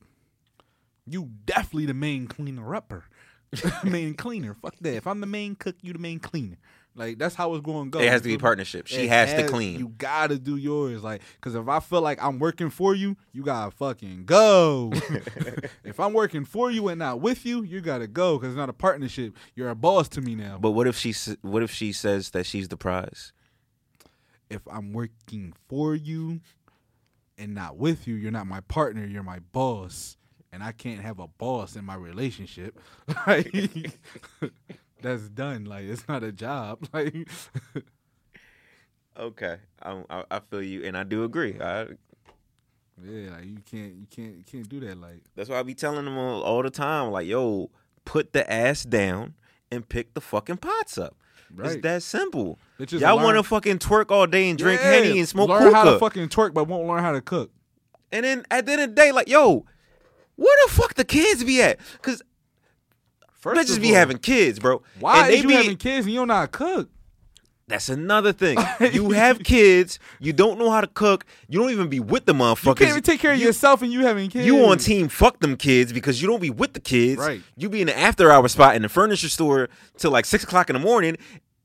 [1.06, 3.06] you definitely the main cleaner upper.
[3.84, 4.54] main cleaner.
[4.54, 4.96] Fuck that.
[4.96, 6.58] If I'm the main cook, you the main cleaner.
[6.95, 7.99] Like that's how it's going to go.
[8.03, 8.38] It has to be me?
[8.38, 8.88] partnership.
[8.88, 9.79] She It has to clean.
[9.79, 13.43] You gotta do yours, like, cause if I feel like I'm working for you, you
[13.43, 14.91] gotta fucking go.
[15.84, 18.69] if I'm working for you and not with you, you gotta go, cause it's not
[18.69, 19.36] a partnership.
[19.56, 20.60] You're a boss to me now.
[20.60, 23.34] But what if she what if she says that she's the prize?
[24.53, 26.41] if I'm working for you
[27.38, 29.06] and not with you, you're not my partner.
[29.06, 30.17] You're my boss,
[30.51, 32.79] and I can't have a boss in my relationship.
[35.04, 35.66] That's done.
[35.66, 36.88] Like it's not a job.
[36.94, 37.28] Like
[39.16, 41.56] Okay, I, I, feel you, and I do agree.
[41.62, 41.82] I,
[43.04, 45.00] yeah, like you can't, you can't, you can't do that.
[45.00, 47.70] Like that's why I be telling them all, all the time, like, yo,
[48.06, 49.36] put the ass down
[49.72, 51.16] and pick the fucking pots up.
[51.60, 52.58] It's that simple.
[52.80, 55.72] Bitches Y'all want to fucking twerk all day and drink Yeah, henny and smoke Learn
[55.72, 56.00] how to hookah.
[56.00, 57.52] fucking twerk, but won't learn how to cook.
[58.12, 59.63] and then at the end of the day, like, yo,
[60.36, 61.80] where the fuck the kids be at?
[62.02, 62.24] Cause
[63.43, 64.82] First bitches be all, having kids, bro.
[65.01, 66.89] Why and they you be, having kids and you don't know how to cook?
[67.67, 68.58] That's another thing.
[68.93, 72.32] you have kids, you don't know how to cook, you don't even be with the
[72.32, 72.67] motherfuckers.
[72.67, 74.45] You can't even take care of You- yourself and you having kids.
[74.45, 77.19] You on team fuck them kids because you don't be with the kids.
[77.19, 77.41] Right.
[77.58, 80.69] You be in the after hour spot in the furniture store till like six o'clock
[80.69, 81.17] in the morning.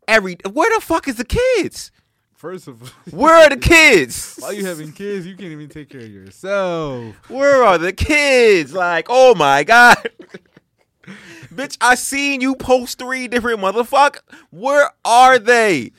[0.08, 1.92] Every where the fuck is the kids?
[2.34, 4.36] First of all, Where are the kids?
[4.40, 7.14] while you having kids, you can't even take care of yourself.
[7.30, 8.72] Where are the kids?
[8.72, 10.10] Like, oh my god.
[11.55, 14.18] Bitch, I seen you post three different motherfucker.
[14.51, 15.92] Where are they?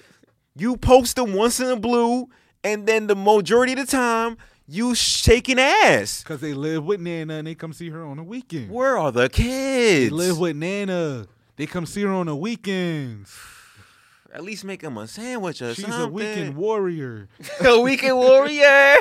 [0.55, 2.27] You post them once in the blue,
[2.63, 6.23] and then the majority of the time you shaking ass.
[6.23, 8.69] Cause they live with Nana and they come see her on the weekend.
[8.69, 10.11] Where are the They kids?
[10.11, 11.25] live with Nana.
[11.55, 13.35] They come see her on the weekends.
[14.31, 16.01] At least make him a sandwich or She's something.
[16.05, 17.29] a weekend warrior.
[17.65, 18.95] a weekend warrior.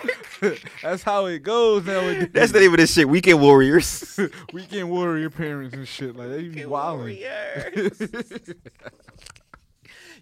[0.82, 2.28] That's how it goes nowadays.
[2.32, 3.08] That's the name of this shit.
[3.08, 4.18] Weekend warriors.
[4.52, 7.18] weekend warrior parents and shit like they be wilding.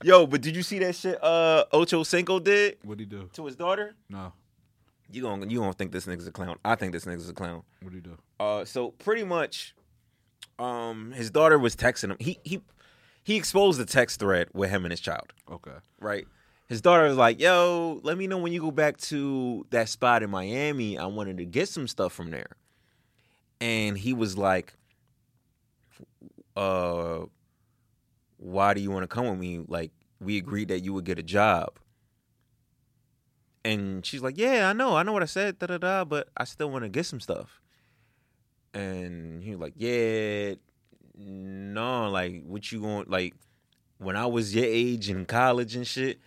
[0.02, 1.22] Yo, but did you see that shit?
[1.22, 3.30] Uh, Ocho Cinco did What'd he do?
[3.32, 3.94] to his daughter.
[4.10, 4.32] No.
[5.10, 6.56] You gonna you gonna think this nigga's a clown?
[6.64, 7.62] I think this nigga's a clown.
[7.80, 8.18] What'd he do?
[8.40, 9.74] Uh, so pretty much,
[10.58, 12.16] um, his daughter was texting him.
[12.18, 12.60] He he
[13.26, 15.32] he exposed the text thread with him and his child.
[15.50, 15.72] Okay.
[15.98, 16.28] right?
[16.68, 20.22] His daughter was like, "Yo, let me know when you go back to that spot
[20.22, 20.96] in Miami.
[20.96, 22.56] I wanted to get some stuff from there."
[23.60, 24.74] And he was like,
[26.56, 27.26] "Uh,
[28.36, 29.58] why do you want to come with me?
[29.66, 31.80] Like, we agreed that you would get a job."
[33.64, 36.28] And she's like, "Yeah, I know, I know what I said, da da da, but
[36.36, 37.60] I still want to get some stuff."
[38.72, 40.54] And he was like, "Yeah,
[41.16, 43.35] no, like, what you going like?"
[43.98, 46.20] when I was your age in college and shit,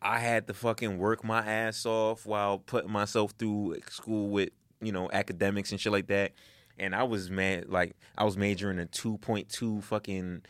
[0.00, 4.48] I had to fucking work my ass off while putting myself through school with,
[4.80, 6.32] you know, academics and shit like that.
[6.78, 10.40] And I was mad, like, I was majoring a 2.2 fucking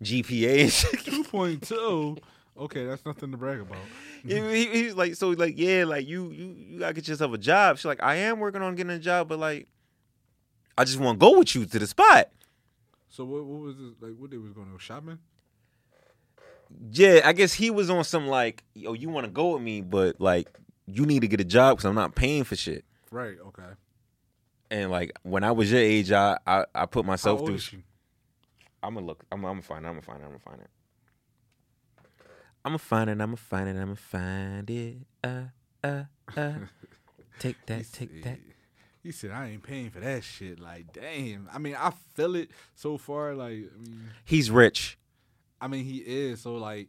[0.00, 1.04] GPA.
[1.04, 2.18] Two point two.
[2.56, 3.78] Okay, that's nothing to brag about.
[4.24, 7.38] he, he- he's like, so like, yeah, like you, you, you gotta get yourself a
[7.38, 7.78] job.
[7.78, 9.66] She's like, I am working on getting a job, but like,
[10.78, 12.28] I just want to go with you to the spot.
[13.12, 14.12] So what, what was this like?
[14.16, 15.18] What they was going to go shopping?
[16.90, 19.82] Yeah, I guess he was on some like, yo, you want to go with me,
[19.82, 20.48] but like,
[20.86, 22.86] you need to get a job because I'm not paying for shit.
[23.10, 23.36] Right.
[23.48, 23.68] Okay.
[24.70, 27.56] And like, when I was your age, I I, I put How myself old through.
[27.56, 27.82] is she?
[28.82, 29.24] I'm gonna look.
[29.30, 29.88] I'm, I'm gonna find it.
[29.88, 30.24] I'm gonna find it.
[30.24, 30.70] I'm gonna find it.
[32.64, 33.12] I'm gonna find it.
[33.12, 33.72] I'm gonna find it.
[33.72, 34.96] I'm gonna find it.
[35.22, 35.42] Uh,
[35.84, 36.52] uh, uh.
[37.38, 37.92] Take that.
[37.92, 38.38] Take that.
[39.02, 41.48] He said, "I ain't paying for that shit." Like, damn.
[41.52, 43.34] I mean, I feel it so far.
[43.34, 44.98] Like, I mean, He's rich.
[45.60, 46.40] I mean, he is.
[46.42, 46.88] So like,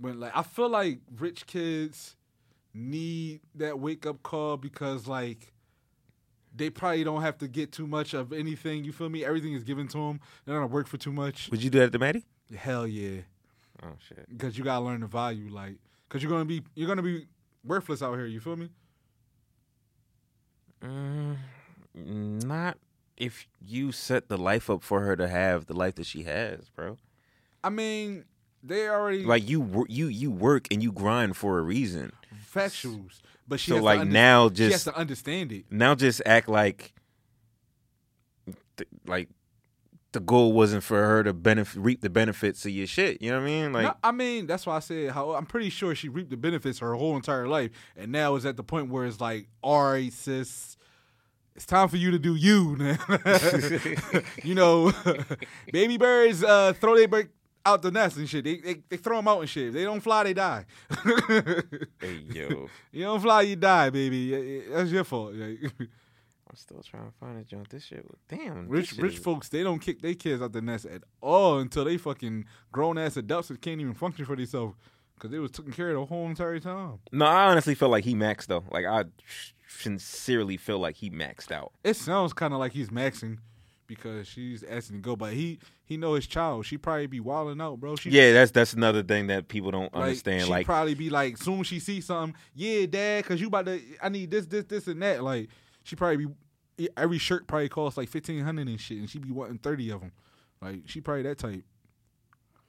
[0.00, 2.16] when like, I feel like rich kids
[2.74, 5.52] need that wake up call because like.
[6.56, 8.82] They probably don't have to get too much of anything.
[8.82, 9.24] You feel me?
[9.24, 10.20] Everything is given to them.
[10.44, 11.48] They don't work for too much.
[11.52, 12.24] Would you do that to Maddie?
[12.56, 13.20] Hell yeah.
[13.82, 14.26] Oh shit.
[14.28, 15.76] because you gotta learn the value, like,
[16.08, 17.28] because you're gonna be you're gonna be
[17.62, 18.26] worthless out here.
[18.26, 18.70] You feel me?
[20.82, 21.36] Mm,
[21.94, 22.78] not
[23.16, 26.68] if you set the life up for her to have the life that she has,
[26.70, 26.96] bro.
[27.64, 28.24] I mean,
[28.62, 32.12] they already Like you, you, you work and you grind for a reason.
[32.54, 35.64] factuals, but she So like under- now, she has to understand it.
[35.70, 36.92] now, just act like,
[38.76, 39.28] th- like
[40.18, 43.22] the goal wasn't for her to benefit, reap the benefits of your shit.
[43.22, 43.72] You know what I mean?
[43.72, 46.36] Like, No, I mean, that's why I said how I'm pretty sure she reaped the
[46.36, 49.92] benefits her whole entire life, and now is at the point where it's like, all
[49.92, 50.76] right, sis.
[51.54, 52.76] It's time for you to do you.
[52.78, 52.98] now."
[54.42, 54.92] you know,
[55.72, 57.30] baby birds uh, throw their bird
[57.64, 58.42] out the nest and shit.
[58.44, 59.68] They, they they throw them out and shit.
[59.68, 60.64] If they don't fly, they die.
[62.00, 64.62] hey yo, You don't fly, you die, baby.
[64.68, 65.34] That's your fault.
[66.48, 67.68] Like, I'm still trying to find a joint.
[67.70, 70.52] This shit, was- damn, rich shit rich is- folks, they don't kick their kids out
[70.52, 74.34] the nest at all until they fucking grown ass adults that can't even function for
[74.36, 74.74] themselves
[75.14, 77.00] because they was taking care of the whole entire time.
[77.12, 78.64] No, I honestly feel like he maxed though.
[78.70, 79.04] Like I
[79.68, 81.72] sincerely feel like he maxed out.
[81.84, 83.38] It sounds kind of like he's maxing
[83.86, 86.66] because she's asking to go, but he he know his child.
[86.66, 87.96] She probably be wilding out, bro.
[87.96, 90.44] She, Yeah, that's that's another thing that people don't like, understand.
[90.44, 93.66] She Like, probably be like, soon as she see something, yeah, dad, cause you about
[93.66, 95.22] to, I need this, this, this, and that.
[95.24, 95.48] Like,
[95.88, 96.26] she probably
[96.76, 99.90] be every shirt probably costs like fifteen hundred and shit, and she be wanting thirty
[99.90, 100.12] of them.
[100.60, 101.64] Like, she probably that type.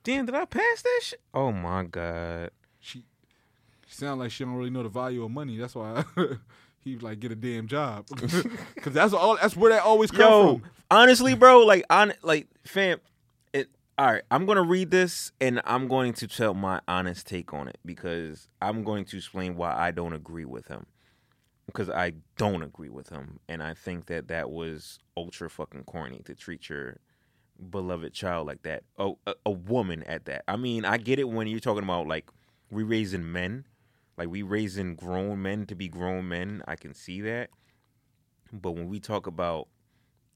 [0.04, 1.22] damn, did I pass that shit?
[1.34, 2.52] Oh my god.
[2.80, 3.04] She,
[3.88, 5.58] she sound like she don't really know the value of money.
[5.58, 6.04] That's why
[6.80, 8.08] he like get a damn job,
[8.82, 9.36] cause that's all.
[9.36, 10.70] That's where that always come Yo, from.
[10.90, 13.00] honestly, bro, like on like fam,
[13.54, 17.28] it All right, I'm going to read this and I'm going to tell my honest
[17.28, 20.86] take on it because I'm going to explain why I don't agree with him.
[21.70, 23.40] Because I don't agree with him.
[23.48, 26.98] And I think that that was ultra fucking corny to treat your
[27.70, 28.84] beloved child like that.
[28.98, 30.44] Oh, a, a woman at that.
[30.48, 32.30] I mean, I get it when you're talking about like
[32.72, 33.66] we raising men,
[34.18, 36.62] like we raising grown men to be grown men.
[36.68, 37.50] I can see that.
[38.52, 39.68] But when we talk about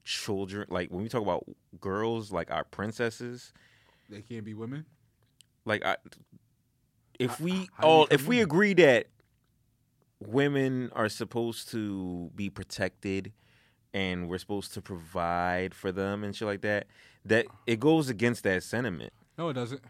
[0.04, 1.44] children, like when we talk about
[1.80, 3.52] girls, like our princesses,
[4.10, 4.86] They can't be women.
[5.64, 5.96] like I,
[7.18, 9.06] if we do all if we agree that
[10.20, 13.32] women are supposed to be protected
[13.92, 16.86] and we're supposed to provide for them and shit like that,
[17.24, 19.12] that it goes against that sentiment.
[19.38, 19.80] No, it doesn't.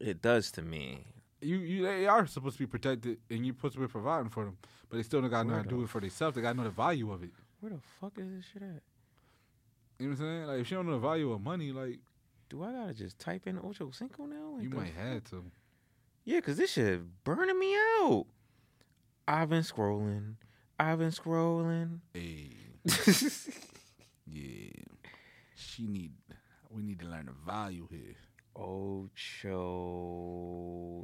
[0.00, 1.06] It does to me.
[1.40, 4.44] You, you, they are supposed to be protected, and you're supposed to be providing for
[4.44, 4.56] them.
[4.88, 6.36] But they still don't got to know how to do it for themselves.
[6.36, 7.30] They got to know the value of it.
[7.60, 8.82] Where the fuck is this shit at?
[9.98, 10.46] You know what I'm saying?
[10.46, 11.98] Like if you don't know the value of money, like
[12.48, 14.54] Do I gotta just type in Ocho Cinco now?
[14.54, 15.44] Like you might have to.
[16.24, 18.26] Yeah, cause this shit burning me out.
[19.26, 20.34] I've been scrolling.
[20.78, 22.00] I've been scrolling.
[22.12, 22.50] Hey,
[24.26, 24.70] yeah.
[25.54, 26.12] She need.
[26.70, 28.16] We need to learn the value here.
[28.56, 29.08] Ocho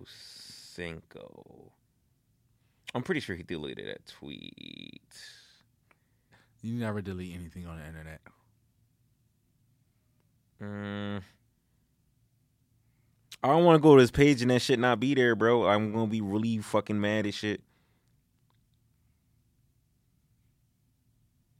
[0.06, 1.72] Cinco.
[2.94, 5.02] I'm pretty sure he deleted that tweet.
[6.62, 8.20] You never delete anything on the internet.
[10.62, 11.22] Mm.
[13.42, 15.66] I don't want to go to this page and that shit not be there, bro.
[15.66, 17.62] I'm gonna be really fucking mad at shit.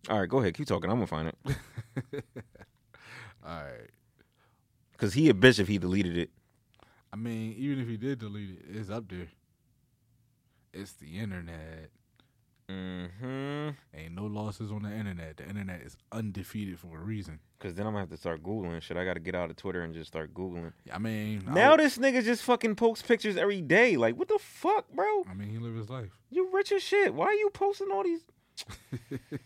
[0.09, 0.91] All right, go ahead, keep talking.
[0.91, 1.37] I'm gonna find it
[3.47, 3.91] All right.
[4.93, 6.31] because he a bitch if he deleted it.
[7.13, 9.29] I mean, even if he did delete it, it's up there.
[10.73, 11.91] It's the internet.
[12.71, 13.71] Mm-hmm.
[13.99, 15.39] Ain't no losses on the internet.
[15.39, 17.41] The internet is undefeated for a reason.
[17.59, 18.97] Because then I'm gonna have to start googling shit.
[18.97, 20.73] I gotta get out of Twitter and just start googling.
[20.93, 23.97] I mean, Now would- this nigga just fucking posts pictures every day.
[23.97, 25.25] Like, what the fuck, bro?
[25.29, 26.11] I mean, he live his life.
[26.31, 27.13] You rich as shit.
[27.13, 28.21] Why are you posting all these?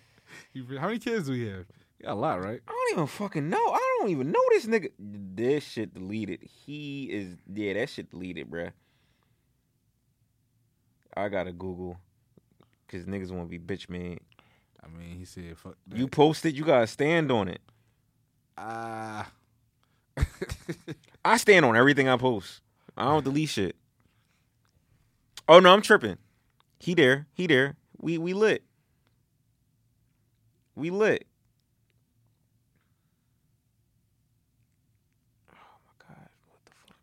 [0.54, 1.66] He, how many kids do he have?
[1.98, 2.60] He got a lot, right?
[2.66, 3.58] I don't even fucking know.
[3.58, 4.90] I don't even know this nigga.
[4.98, 6.48] This shit deleted.
[6.64, 8.70] He is yeah, that shit deleted, bruh.
[11.16, 11.98] I gotta Google
[12.86, 14.18] because niggas want to be bitch man.
[14.82, 17.60] I mean, he said, "Fuck that." You posted, you gotta stand on it.
[18.56, 19.30] ah.
[21.24, 22.60] I stand on everything I post.
[22.96, 23.74] I don't delete shit.
[25.48, 26.18] Oh no, I'm tripping.
[26.78, 27.26] He there.
[27.32, 27.76] He there.
[28.00, 28.62] We we lit.
[30.74, 31.26] We lit.
[35.52, 35.56] Oh
[35.86, 36.96] my god, what the fuck?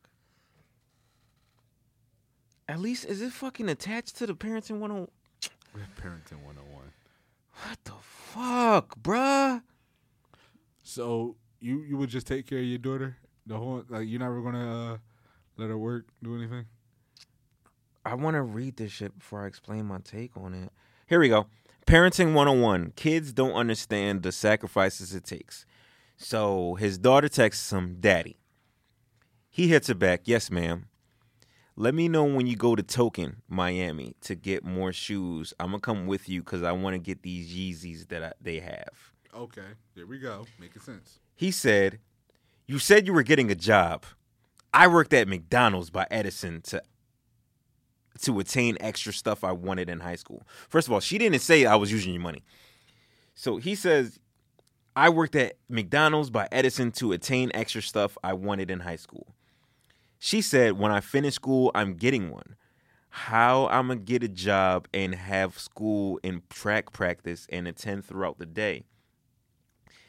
[2.67, 5.07] At least is it fucking attached to the parenting one on
[5.97, 6.91] Parenting 101.
[7.63, 9.61] what the fuck, bruh?
[10.83, 14.41] So you you would just take care of your daughter the whole like you're never
[14.41, 14.97] gonna uh,
[15.57, 16.65] let her work do anything.
[18.03, 20.71] I want to read this shit before I explain my take on it.
[21.07, 21.45] Here we go.
[21.85, 22.93] Parenting 101.
[22.95, 25.65] Kids don't understand the sacrifices it takes.
[26.17, 28.37] So his daughter texts him, Daddy.
[29.49, 30.87] He hits her back, Yes, ma'am.
[31.75, 35.53] Let me know when you go to Token, Miami, to get more shoes.
[35.59, 38.33] I'm going to come with you because I want to get these Yeezys that I,
[38.39, 39.11] they have.
[39.33, 39.61] Okay,
[39.95, 40.45] there we go.
[40.59, 41.19] Making sense.
[41.33, 41.99] He said,
[42.67, 44.05] You said you were getting a job.
[44.73, 46.83] I worked at McDonald's by Edison to
[48.21, 50.43] to attain extra stuff I wanted in high school.
[50.69, 52.43] First of all, she didn't say I was using your money.
[53.33, 54.19] So he says,
[54.95, 59.27] I worked at McDonald's by Edison to attain extra stuff I wanted in high school.
[60.19, 62.55] She said, when I finish school, I'm getting one.
[63.09, 68.37] How I'm gonna get a job and have school and track practice and attend throughout
[68.37, 68.83] the day.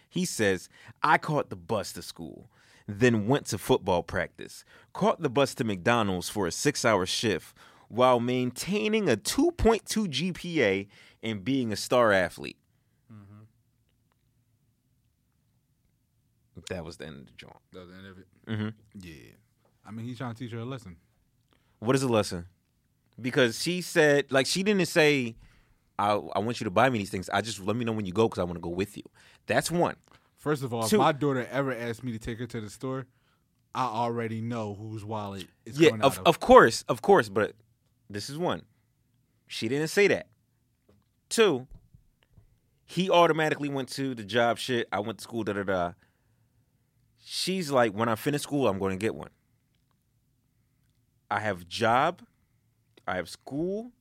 [0.08, 0.68] He says,
[1.02, 2.50] I caught the bus to school,
[2.86, 7.56] then went to football practice, caught the bus to McDonald's for a six hour shift
[7.92, 10.88] while maintaining a 2.2 GPA
[11.22, 12.56] and being a star athlete.
[16.70, 17.56] That was the end of the joint.
[17.72, 18.26] That was the end of it.
[18.48, 18.68] hmm
[19.06, 19.32] Yeah.
[19.86, 20.96] I mean, he's trying to teach her a lesson.
[21.80, 22.46] What is the lesson?
[23.20, 25.36] Because she said, like, she didn't say,
[25.98, 27.28] I, I want you to buy me these things.
[27.30, 29.02] I just let me know when you go because I want to go with you.
[29.46, 29.96] That's one.
[30.38, 32.70] First of all, Two- if my daughter ever asked me to take her to the
[32.70, 33.06] store,
[33.74, 36.26] I already know whose wallet is yeah, coming out of, of.
[36.26, 37.52] of course, of course, but
[38.12, 38.62] this is one.
[39.46, 40.28] She didn't say that.
[41.28, 41.66] Two,
[42.84, 44.88] he automatically went to the job shit.
[44.92, 45.92] I went to school, da da da.
[47.24, 49.30] She's like, when I finish school, I'm going to get one.
[51.30, 52.22] I have job,
[53.06, 53.92] I have school.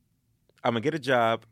[0.63, 1.45] I'm gonna get a job.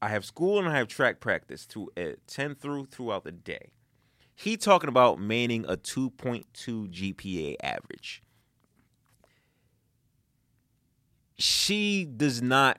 [0.00, 3.72] I have school and I have track practice to attend eh, through throughout the day.
[4.34, 8.21] He talking about manning a 2.2 GPA average.
[11.42, 12.78] She does not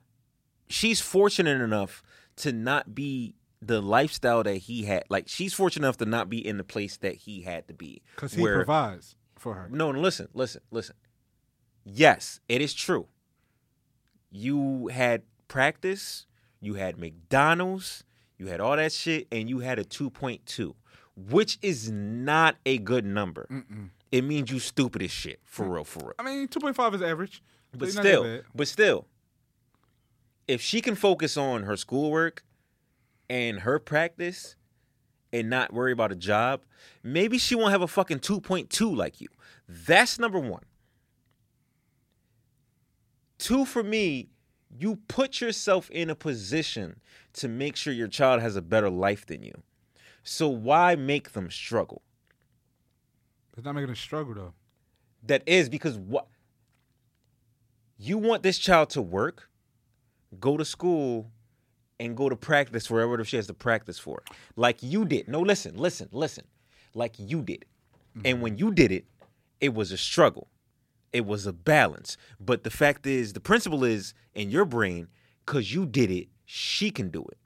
[0.69, 2.01] she's fortunate enough
[2.37, 5.03] to not be the lifestyle that he had.
[5.09, 8.01] Like she's fortunate enough to not be in the place that he had to be.
[8.15, 9.69] Because he where- provides for her.
[9.69, 10.95] no, listen, listen, listen.
[11.83, 13.07] Yes, it is true.
[14.31, 16.25] You had practice,
[16.61, 18.05] you had McDonald's,
[18.37, 20.73] you had all that shit, and you had a 2.2,
[21.17, 23.47] which is not a good number.
[24.13, 25.73] It means you stupid as shit, for mm.
[25.73, 26.13] real, for real.
[26.17, 27.43] I mean, 2.5 is average.
[27.75, 29.07] But it's not that still, but still,
[30.47, 32.43] if she can focus on her schoolwork
[33.29, 34.55] and her practice
[35.31, 36.61] and not worry about a job,
[37.01, 39.27] maybe she won't have a fucking 2.2 like you.
[39.67, 40.63] That's number one.
[43.39, 44.29] Two, for me,
[44.69, 46.99] you put yourself in a position
[47.33, 49.63] to make sure your child has a better life than you.
[50.23, 52.01] So why make them struggle?
[53.57, 54.53] It's not making a struggle, though.
[55.23, 56.27] that is because what
[57.97, 59.49] you want this child to work,
[60.39, 61.31] go to school,
[61.99, 64.23] and go to practice wherever she has to practice for,
[64.55, 65.27] like you did.
[65.27, 66.45] No, listen, listen, listen,
[66.93, 67.65] like you did.
[68.25, 69.05] And when you did it,
[69.59, 70.47] it was a struggle.
[71.11, 72.17] It was a balance.
[72.39, 75.07] But the fact is, the principle is in your brain,
[75.45, 77.37] because you did it, she can do it.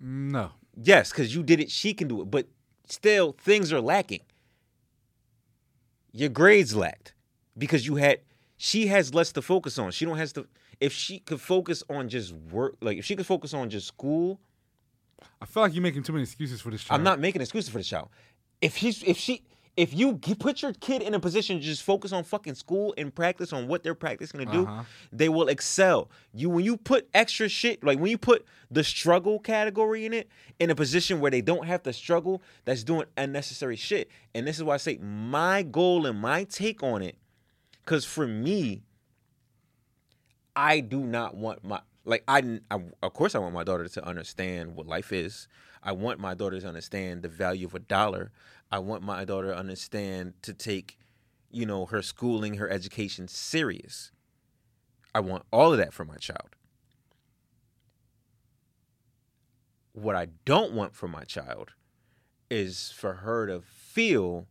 [0.00, 0.52] No.
[0.74, 2.30] Yes, because you did it, she can do it.
[2.30, 2.48] But
[2.86, 4.22] still, things are lacking.
[6.12, 7.14] Your grades lacked
[7.56, 8.20] because you had.
[8.64, 9.90] She has less to focus on.
[9.90, 10.46] She don't has to.
[10.78, 14.38] If she could focus on just work, like if she could focus on just school,
[15.40, 17.00] I feel like you're making too many excuses for this child.
[17.00, 18.08] I'm not making excuses for the child.
[18.60, 19.42] If he's, if she,
[19.76, 23.12] if you put your kid in a position to just focus on fucking school and
[23.12, 24.84] practice on what they're practicing to do, Uh-huh.
[25.10, 26.08] they will excel.
[26.32, 30.28] You when you put extra shit, like when you put the struggle category in it,
[30.60, 34.08] in a position where they don't have to struggle, that's doing unnecessary shit.
[34.36, 37.16] And this is why I say my goal and my take on it,
[37.84, 38.82] because for me,
[40.54, 44.04] I do not want my like I, I of course I want my daughter to
[44.04, 45.48] understand what life is.
[45.82, 48.30] I want my daughter to understand the value of a dollar.
[48.70, 50.98] I want my daughter to understand to take,
[51.50, 54.12] you know, her schooling, her education serious.
[55.14, 56.56] I want all of that for my child.
[59.92, 61.72] What I don't want for my child
[62.50, 64.46] is for her to feel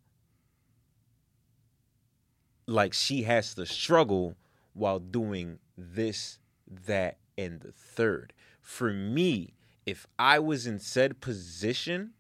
[2.68, 4.36] like she has to struggle
[4.74, 6.40] while doing this,
[6.86, 8.34] that, and the third.
[8.62, 9.54] For me,
[9.86, 12.12] if I was in said position,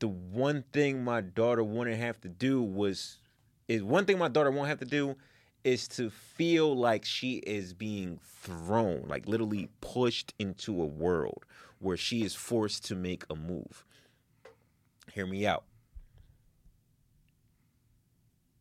[0.00, 3.18] the one thing my daughter wouldn't have to do was
[3.68, 5.14] is one thing my daughter won't have to do
[5.62, 11.44] is to feel like she is being thrown, like literally pushed into a world
[11.78, 13.84] where she is forced to make a move.
[15.12, 15.64] Hear me out.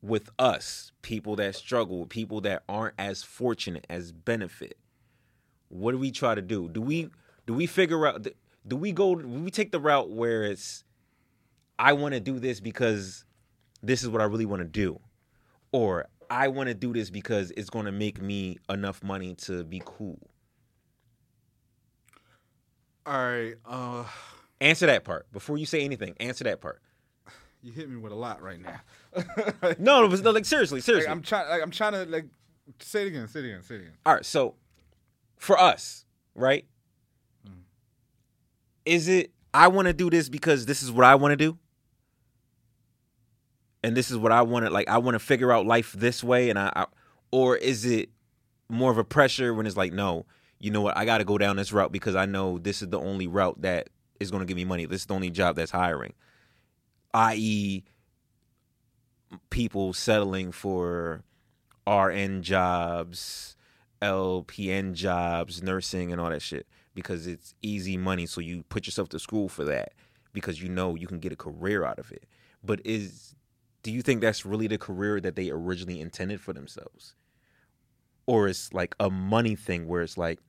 [0.01, 4.77] With us, people that struggle, people that aren't as fortunate as benefit,
[5.67, 6.69] what do we try to do?
[6.69, 7.09] Do we
[7.45, 8.25] do we figure out
[8.67, 10.83] do we go do we take the route where it's
[11.77, 13.25] I want to do this because
[13.81, 14.99] this is what I really want to do
[15.71, 19.63] or I want to do this because it's going to make me enough money to
[19.63, 20.19] be cool.
[23.05, 23.55] All right.
[23.65, 24.03] Uh,
[24.61, 26.15] Answer that part before you say anything.
[26.19, 26.81] Answer that part.
[27.61, 28.81] you hit me with a lot right now.
[29.79, 31.09] No, was no, like seriously, Like, seriously.
[31.09, 31.49] I'm trying.
[31.49, 32.25] Like, I'm trying to like
[32.79, 33.27] say it again.
[33.27, 33.63] Say it again.
[33.63, 33.93] Say it again.
[34.05, 34.55] All right, so
[35.37, 36.05] for us,
[36.35, 36.65] right?
[37.47, 37.61] Mm.
[38.85, 41.57] Is it I want to do this because this is what I want to do?
[43.83, 46.23] And this is what I want to like I want to figure out life this
[46.23, 46.85] way and I, I
[47.31, 48.09] or is it
[48.67, 50.25] more of a pressure when it's like no,
[50.59, 50.97] you know what?
[50.97, 53.61] I got to go down this route because I know this is the only route
[53.61, 53.89] that
[54.19, 54.85] is going to give me money.
[54.85, 56.13] This is the only job that's hiring.
[57.13, 57.83] i.e.
[59.49, 61.23] people settling for
[61.87, 63.55] RN jobs,
[64.01, 68.25] LPN jobs, nursing, and all that shit because it's easy money.
[68.25, 69.93] So you put yourself to school for that
[70.33, 72.25] because you know you can get a career out of it.
[72.63, 73.35] But is
[73.83, 77.15] do you think that's really the career that they originally intended for themselves?
[78.25, 80.39] Or it's like a money thing where it's like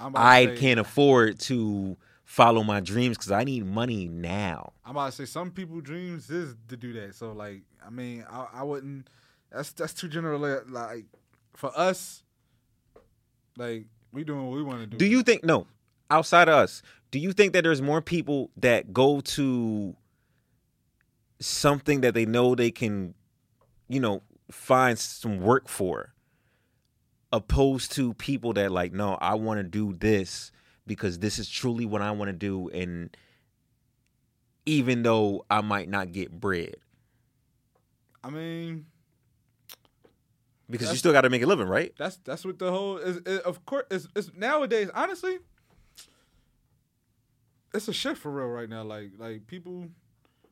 [0.00, 4.72] I say- can't afford to follow my dreams because I need money now.
[4.84, 7.14] I'm about to say some people dreams is to do that.
[7.14, 9.08] So like, I mean, I, I wouldn't.
[9.50, 10.40] That's that's too general.
[10.68, 11.06] Like
[11.54, 12.22] for us,
[13.56, 14.96] like we doing what we want to do.
[14.96, 15.66] Do you think no,
[16.10, 19.96] outside of us, do you think that there's more people that go to
[21.40, 23.14] something that they know they can,
[23.88, 26.12] you know, find some work for
[27.36, 30.50] opposed to people that like, no, I want to do this
[30.86, 33.14] because this is truly what I want to do, and
[34.64, 36.76] even though I might not get bread,
[38.24, 38.86] I mean,
[40.70, 41.92] because you still got to make a living, right?
[41.98, 43.18] that's that's what the whole is.
[43.18, 44.88] is of course, it's, it's nowadays.
[44.94, 45.38] Honestly,
[47.74, 48.82] it's a shift for real right now.
[48.82, 49.88] Like like people,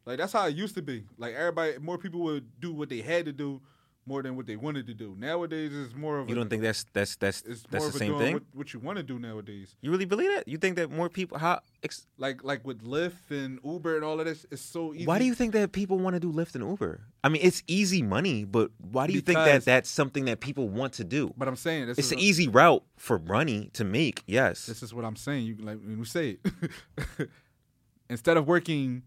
[0.04, 1.04] like that's how it used to be.
[1.16, 3.62] Like everybody, more people would do what they had to do
[4.06, 5.14] more than what they wanted to do.
[5.18, 8.18] Nowadays, it's more of You a, don't think that's that's that's it's that's the same
[8.18, 8.34] thing?
[8.34, 9.76] What, what you want to do nowadays.
[9.80, 10.46] You really believe that?
[10.48, 11.38] You think that more people?
[11.38, 11.60] How?
[11.82, 15.06] Ex- Like like with Lyft and Uber and all of this, it's so easy.
[15.06, 17.00] why do you think that people want to do Lyft and Uber?
[17.22, 20.68] I mean, it's easy money, but why do you think that that's something that people
[20.68, 21.32] want to do?
[21.36, 24.22] But I'm saying It's is an easy route for money to make.
[24.26, 24.66] Yes.
[24.66, 25.46] This is what I'm saying.
[25.46, 27.30] You like when we say it.
[28.10, 29.02] Instead of working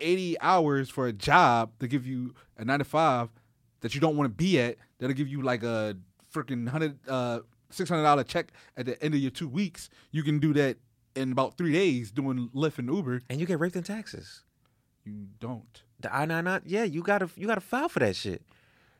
[0.00, 3.30] 80 hours for a job to give you a nine to five
[3.80, 5.96] that you don't want to be at, that'll give you like a
[6.34, 9.88] freaking hundred uh six hundred dollar check at the end of your two weeks.
[10.10, 10.76] You can do that
[11.14, 13.22] in about three days doing Lyft and Uber.
[13.30, 14.42] and you get raped in taxes.
[15.04, 15.82] You don't.
[16.00, 16.62] The I nine nine.
[16.66, 18.42] Yeah, you gotta you gotta file for that shit.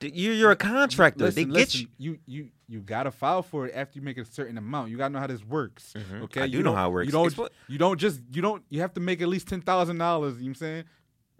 [0.00, 1.24] You're you're a contractor.
[1.24, 2.18] Listen, they get listen, you.
[2.26, 4.90] You you gotta file for it after you make a certain amount.
[4.90, 5.94] You gotta know how this works.
[5.96, 6.38] Okay, Mm-hmm.
[6.42, 7.06] I do You know don't- how it works.
[7.06, 7.32] You don't.
[7.34, 8.20] Expl- You don't just.
[8.32, 8.62] You don't.
[8.68, 10.34] You have to make at least ten thousand dollars.
[10.38, 10.84] You know what I'm saying?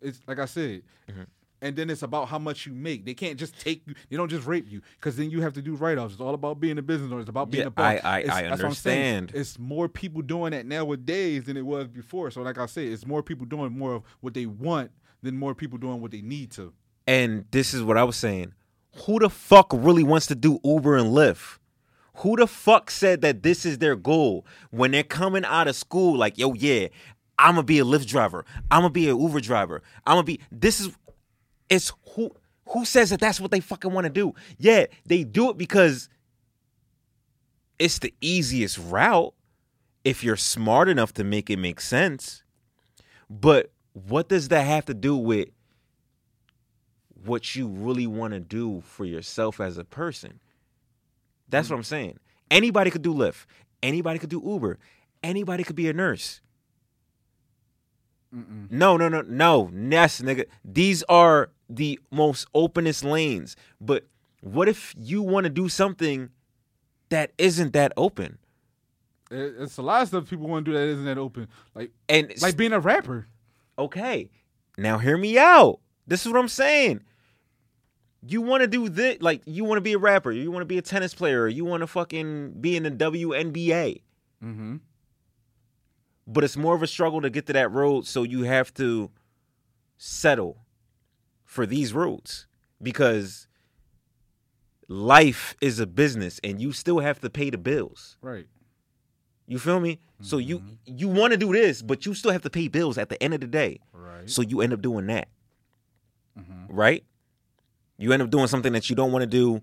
[0.02, 0.82] It's like I said.
[1.10, 1.22] Mm-hmm.
[1.66, 3.04] And then it's about how much you make.
[3.04, 3.94] They can't just take you.
[4.08, 6.12] They don't just rape you because then you have to do write offs.
[6.12, 7.20] It's all about being a business owner.
[7.20, 7.84] It's about being Yeah, a boss.
[8.04, 9.16] I- I- It's- I that's what I'm saying.
[9.16, 9.40] understand.
[9.40, 12.30] It's more people doing that nowadays than it was before.
[12.30, 14.92] So like I said, it's more people doing more of what they want
[15.22, 16.72] than more people doing what they need to.
[17.06, 18.52] And this is what I was saying.
[19.06, 21.58] Who the fuck really wants to do Uber and Lyft?
[22.18, 26.16] Who the fuck said that this is their goal when they're coming out of school?
[26.16, 26.88] Like, yo, yeah,
[27.38, 28.44] I'm gonna be a Lyft driver.
[28.70, 29.82] I'm gonna be an Uber driver.
[30.06, 30.40] I'm gonna be.
[30.50, 30.90] This is.
[31.68, 32.30] It's who
[32.70, 34.34] who says that that's what they fucking want to do.
[34.58, 36.08] Yeah, they do it because
[37.78, 39.34] it's the easiest route
[40.04, 42.42] if you're smart enough to make it make sense.
[43.30, 45.48] But what does that have to do with
[47.26, 50.40] what you really want to do for yourself as a person.
[51.48, 52.18] That's what I'm saying.
[52.50, 53.46] Anybody could do Lyft.
[53.82, 54.78] Anybody could do Uber.
[55.22, 56.40] Anybody could be a nurse.
[58.32, 59.70] No, no, no, no.
[59.72, 60.46] Yes, nigga.
[60.64, 63.56] These are the most openest lanes.
[63.80, 64.06] But
[64.40, 66.30] what if you want to do something
[67.08, 68.38] that isn't that open?
[69.30, 71.48] It's a lot of stuff people want to do that isn't that open.
[71.74, 73.26] Like And like being a rapper.
[73.78, 74.30] okay,
[74.78, 75.80] now hear me out.
[76.06, 77.00] This is what I'm saying.
[78.28, 80.66] You want to do this, like you want to be a rapper, you want to
[80.66, 84.02] be a tennis player, you want to fucking be in the WNBA,
[84.44, 84.76] Mm-hmm.
[86.26, 88.06] but it's more of a struggle to get to that road.
[88.06, 89.10] So you have to
[89.96, 90.58] settle
[91.46, 92.46] for these roads
[92.82, 93.46] because
[94.88, 98.18] life is a business, and you still have to pay the bills.
[98.20, 98.46] Right.
[99.46, 100.00] You feel me?
[100.20, 100.74] So you mm-hmm.
[100.86, 103.34] you want to do this, but you still have to pay bills at the end
[103.34, 103.80] of the day.
[103.92, 104.28] Right.
[104.28, 105.28] So you end up doing that.
[106.38, 106.74] Mm-hmm.
[106.74, 107.04] Right?
[107.98, 109.62] You end up doing something that you don't want to do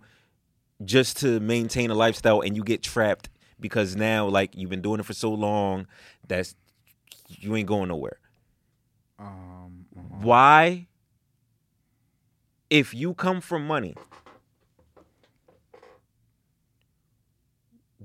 [0.83, 3.29] just to maintain a lifestyle and you get trapped
[3.59, 5.87] because now like you've been doing it for so long
[6.27, 6.55] that's
[7.27, 8.19] you ain't going nowhere.
[9.19, 9.85] Um.
[9.95, 10.17] Uh-huh.
[10.21, 10.87] Why
[12.73, 13.93] if you come from money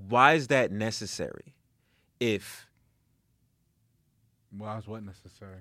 [0.08, 1.54] why is that necessary?
[2.20, 2.66] If
[4.56, 5.60] Why is what necessary?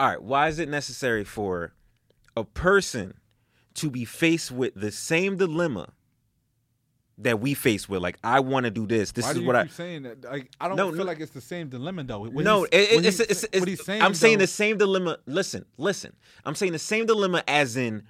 [0.00, 1.72] all right, why is it necessary for
[2.36, 3.14] a person
[3.74, 5.92] to be faced with the same dilemma
[7.18, 8.02] that we face with?
[8.02, 9.12] Like, I want to do this.
[9.12, 9.62] This Why is what I.
[9.64, 10.24] keep saying that?
[10.24, 11.04] Like, I don't No, feel no.
[11.04, 12.24] like it's the same dilemma though.
[12.24, 14.02] No, it, what it's, it's, it's, what he's saying.
[14.02, 15.18] I'm saying the same dilemma.
[15.26, 16.14] Listen, listen.
[16.44, 18.02] I'm saying the same dilemma as in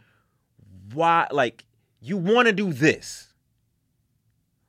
[0.94, 1.64] why, like,
[2.00, 3.32] you want to do this,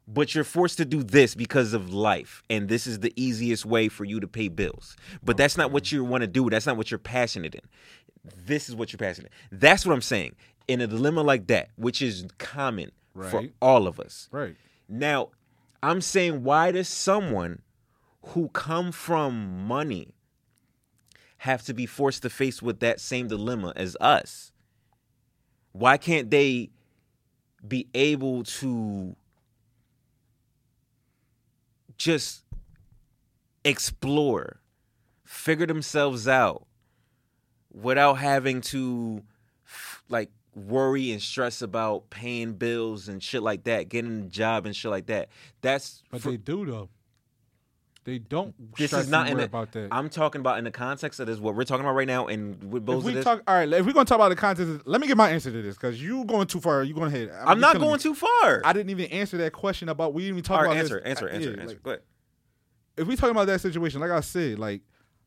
[0.08, 3.88] but you're forced to do this because of life, and this is the easiest way
[3.90, 4.96] for you to pay bills.
[5.24, 6.50] But that's not what you want to do.
[6.50, 7.62] That's not what you're passionate in.
[8.46, 9.32] This is what you're passionate.
[9.52, 9.60] In.
[9.60, 10.36] That's what I'm saying.
[10.68, 14.30] In a dilemma like that, which is common for all of us.
[14.32, 14.56] Right.
[14.88, 15.30] Now,
[15.82, 17.62] I'm saying why does someone
[18.28, 20.14] who come from money
[21.40, 24.53] have to be forced to face with that same dilemma as us?
[25.74, 26.70] Why can't they
[27.68, 29.16] be able to
[31.98, 32.44] just
[33.64, 34.60] explore,
[35.26, 36.66] figure themselves out
[37.72, 39.24] without having to
[40.10, 44.76] like worry and stress about paying bills and shit like that, getting a job and
[44.76, 45.30] shit like that.
[45.62, 46.90] That's But for- they do though.
[48.06, 48.54] They don't.
[48.76, 49.88] This is not in the, about that.
[49.92, 52.62] I'm talking about in the context of this what we're talking about right now, and
[52.72, 53.24] with if we of this.
[53.24, 55.52] talk, all right, if we're gonna talk about the context, let me get my answer
[55.52, 56.84] to this because you going too far.
[56.84, 57.32] You going ahead.
[57.46, 58.62] I'm not going too far.
[58.66, 60.14] I didn't even answer that question about.
[60.14, 61.06] We didn't even talk All right, about answer, this.
[61.10, 61.68] answer, I- answer, yeah, answer.
[61.76, 62.02] like, Go ahead.
[62.98, 64.82] if we talking about that situation, like I said, like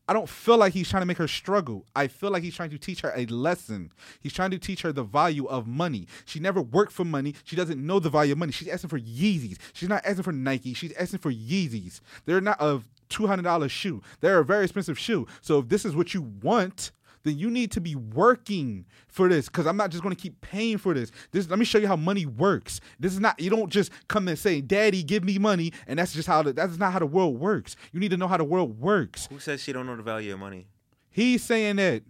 [0.07, 1.85] I don't feel like he's trying to make her struggle.
[1.95, 3.91] I feel like he's trying to teach her a lesson.
[4.21, 6.07] He's trying to teach her the value of money.
[6.25, 7.35] She never worked for money.
[7.43, 8.51] She doesn't know the value of money.
[8.51, 9.57] She's asking for Yeezys.
[9.73, 10.73] She's not asking for Nike.
[10.73, 11.99] She's asking for Yeezys.
[12.25, 14.01] They're not a two hundred dollar shoe.
[14.21, 15.27] They're a very expensive shoe.
[15.41, 16.91] So if this is what you want,
[17.27, 20.39] then you need to be working for this because I'm not just going to keep
[20.41, 21.11] paying for this.
[21.31, 22.79] This let me show you how money works.
[22.99, 26.13] This is not you don't just come and say, "Daddy, give me money," and that's
[26.13, 27.75] just how the, that's not how the world works.
[27.91, 29.27] You need to know how the world works.
[29.27, 30.67] Who says she don't know the value of money?
[31.09, 32.03] He's saying that.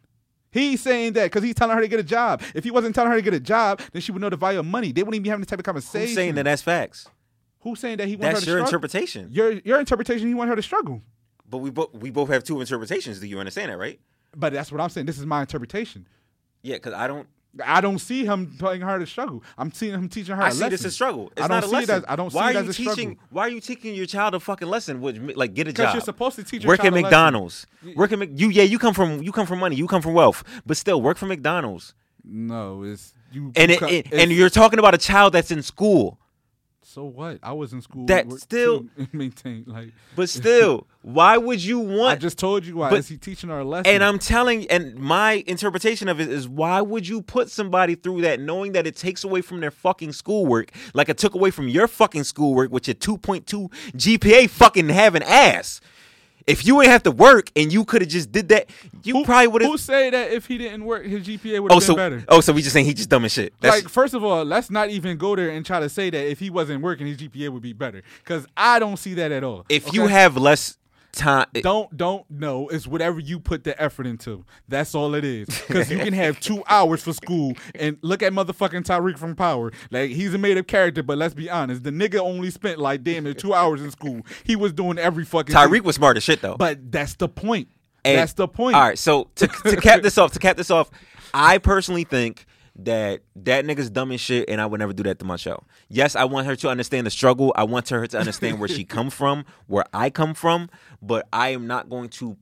[0.51, 2.41] He's saying that because he's telling her to get a job.
[2.55, 4.59] If he wasn't telling her to get a job, then she would know the value
[4.59, 4.91] of money.
[4.91, 6.07] They wouldn't even be having this type of conversation.
[6.07, 7.07] Who's saying that that's facts?
[7.61, 8.65] Who's saying that he wants her your to struggle?
[8.65, 9.27] interpretation.
[9.31, 10.27] Your your interpretation.
[10.27, 11.01] He want her to struggle.
[11.49, 13.19] But we both we both have two interpretations.
[13.19, 13.99] Do you understand that, right?
[14.35, 15.05] But that's what I'm saying.
[15.07, 16.07] This is my interpretation.
[16.61, 17.27] Yeah, because I don't.
[17.65, 19.41] I don't see him telling her to struggle.
[19.57, 20.41] I'm seeing him teaching her.
[20.43, 20.69] I a see lesson.
[20.71, 21.31] this as struggle.
[21.35, 21.95] It's I don't not a see lesson.
[21.95, 22.93] it as I don't why see are you a teaching?
[22.93, 23.15] struggle.
[23.31, 25.01] Why are you teaching your child a fucking lesson?
[25.01, 25.93] Which like get a job.
[25.95, 27.01] you're supposed to teach your work child at.
[27.01, 27.65] McDonald's.
[27.95, 28.49] Work at Mc- you.
[28.49, 29.75] Yeah, you come from you come from money.
[29.75, 30.43] You come from wealth.
[30.67, 31.95] But still, work for McDonald's.
[32.23, 33.51] No, it's you.
[33.55, 36.19] And you it, it- it's- and you're talking about a child that's in school.
[36.97, 37.37] So what?
[37.43, 38.07] I was in school.
[38.07, 39.91] That still- maintain like.
[40.15, 42.13] But still, why would you want?
[42.13, 42.89] I just told you why.
[42.89, 43.93] But- is he teaching our lesson?
[43.93, 48.21] and I'm telling, and my interpretation of it is, why would you put somebody through
[48.21, 51.67] that, knowing that it takes away from their fucking schoolwork, like it took away from
[51.67, 55.79] your fucking schoolwork, which your 2.2 GPA fucking having ass.
[56.47, 58.69] If you ain't have to work and you could have just did that,
[59.03, 59.69] you who, probably would have.
[59.71, 62.23] Who say that if he didn't work, his GPA would have Oh, been so better?
[62.29, 63.53] oh, so we just saying he just dumb as shit.
[63.59, 66.31] That's, like, first of all, let's not even go there and try to say that
[66.31, 68.01] if he wasn't working, his GPA would be better.
[68.23, 69.65] Because I don't see that at all.
[69.67, 70.77] if you have less
[71.11, 74.45] time, don't don't know it's whatever you put the effort into.
[74.67, 75.47] That's all it is.
[75.47, 79.71] Because you can have two hours for school and look at motherfucking Tariq from power.
[79.91, 83.23] Like he's a made-up character but let's be honest the nigga only spent like damn
[83.23, 84.21] near two hours in school.
[84.43, 86.55] He was doing every fucking Tariq was smart as shit though.
[86.55, 87.69] but that's the point.
[88.05, 88.75] And- that's the point.
[88.75, 90.89] All right, so to, to cap this off, to cap this off,
[91.33, 92.45] I personally think
[92.77, 95.65] that that nigga's dumb as shit, and I would never do that to my child.
[95.89, 97.51] Yes, I want her to understand the struggle.
[97.55, 100.69] I want her to understand where she come from, where I come from,
[101.01, 102.37] but I am not going to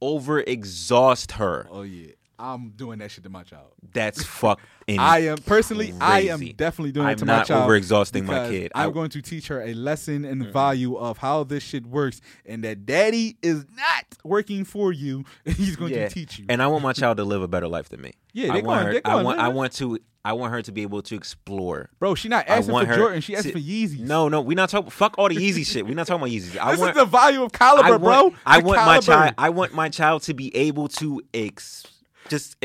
[0.00, 1.66] over exhaust her.
[1.70, 4.64] oh yeah i'm doing that shit to my child That's fucking.
[4.98, 7.50] I am personally, I am definitely doing I'm it to my child.
[7.64, 8.72] I'm not overexhausting my kid.
[8.74, 11.84] I'm I- going to teach her a lesson and the value of how this shit
[11.86, 15.24] works, and that daddy is not working for you.
[15.44, 16.46] and He's going Yeah, to teach you.
[16.48, 18.12] and I want my child to live a better life than me.
[18.32, 18.92] Yeah, I they want going- her.
[18.94, 19.36] they I going, want.
[19.38, 19.46] man.
[19.46, 19.98] I want to.
[20.24, 21.88] I want her to be able to explore.
[21.98, 23.20] Bro, she not asking for Jordan.
[23.20, 24.00] She asking to- for Yeezys.
[24.00, 24.90] No, no, we not talking.
[24.90, 25.86] Fuck all the Yeezy shit.
[25.86, 26.58] We not talking about Yeezys.
[26.58, 26.90] I this want.
[26.90, 28.34] is the value of caliber, I want, bro.
[28.46, 29.34] I The want my child.
[29.38, 31.84] I want my child to be able to ex,
[32.28, 32.56] just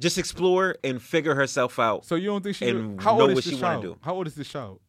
[0.00, 2.04] just explore and figure herself out.
[2.04, 2.68] So you don't think she?
[2.68, 3.82] and how know old is what this she wanna child?
[3.82, 3.98] do.
[4.02, 4.80] How old is this child?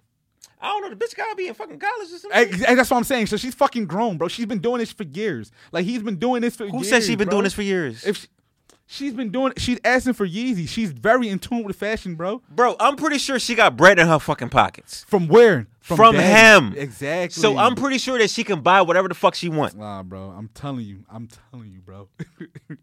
[0.62, 0.90] I don't know.
[0.90, 2.32] The bitch gotta be in fucking college or something.
[2.32, 3.28] Hey, hey, that's what I'm saying.
[3.28, 4.28] So she's fucking grown, bro.
[4.28, 5.52] She's been doing this for years.
[5.72, 6.72] Like he's been doing this for years.
[6.72, 6.90] Who years.
[6.90, 7.38] said she been bro.
[7.38, 8.06] doing this for years?
[8.06, 8.28] If she,
[8.86, 10.68] she's been doing, she's asking for Yeezy.
[10.68, 12.42] She's very in tune with fashion, bro.
[12.50, 15.06] Bro, I'm pretty sure she got bread in her fucking pockets.
[15.06, 15.68] From where?
[15.98, 16.66] From daddy.
[16.68, 16.74] him.
[16.78, 17.42] Exactly.
[17.42, 19.76] So I'm pretty sure that she can buy whatever the fuck she wants.
[19.76, 20.30] Nah, bro.
[20.30, 21.04] I'm telling you.
[21.10, 22.08] I'm telling you, bro.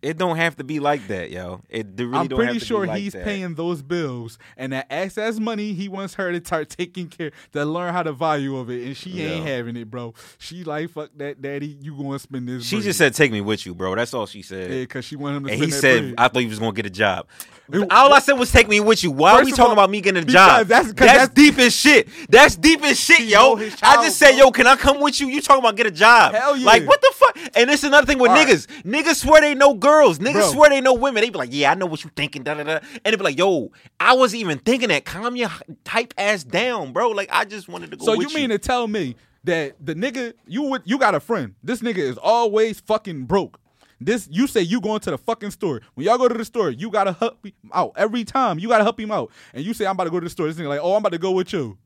[0.02, 1.62] It don't have to be like that, yo.
[1.68, 3.24] It really I'm don't pretty have to sure be like he's that.
[3.24, 7.64] paying those bills, and that excess money he wants her to start taking care to
[7.64, 10.14] learn how the value of it, and she ain't having it, bro.
[10.38, 11.78] She like fuck that, daddy.
[11.80, 12.64] You gonna spend this?
[12.66, 12.84] She bread.
[12.84, 14.70] just said, "Take me with you, bro." That's all she said.
[14.70, 16.14] yeah, cause she wanted him to and he said, bread.
[16.18, 17.26] "I thought he was gonna get a job."
[17.72, 19.90] It- all I said was, "Take me with you." Why are we talking all, about
[19.90, 20.66] me getting a job?
[20.66, 22.08] that's- that's, that's- deep as shit.
[22.28, 23.56] That's deep as shit, yo.
[23.82, 26.34] I just said, "Yo, can I come with you?" You talking about get a job?
[26.34, 26.66] Hell yeah.
[26.66, 27.38] Like what the fuck?
[27.54, 28.48] And it's another thing with All right.
[28.48, 28.66] niggas.
[28.82, 30.18] Niggas swear they know girls.
[30.18, 30.52] Niggas Bro.
[30.52, 31.22] swear they know women.
[31.22, 32.78] They be like, "Yeah, I know what you thinking." Da da da.
[33.04, 33.70] And they be like, "Yo,
[34.00, 35.04] I wasn't even thinking that.
[35.04, 35.50] Calm your
[35.84, 37.10] type ass down, bro.
[37.10, 40.34] Like I just wanted to go." So you mean to tell me that the nigga
[40.46, 41.54] you would you got a friend?
[41.62, 43.60] This nigga is always fucking broke.
[44.00, 45.80] This you say you going to the fucking store.
[45.94, 48.58] When y'all go to the store, you gotta help him out every time.
[48.58, 50.48] You gotta help him out, and you say I'm about to go to the store.
[50.48, 51.78] This nigga like, oh, I'm about to go with you.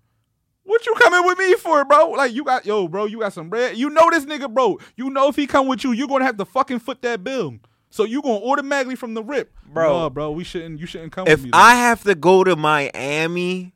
[0.71, 2.11] What you coming with me for, bro?
[2.11, 3.77] Like you got yo, bro, you got some bread.
[3.77, 4.79] You know this nigga, bro.
[4.95, 7.57] You know if he come with you, you're gonna have to fucking foot that bill.
[7.91, 9.99] So you gonna automatically from the rip, Bro.
[9.99, 10.79] No, bro, we shouldn't.
[10.79, 11.51] You shouldn't come if with me.
[11.55, 13.75] I have to go to Miami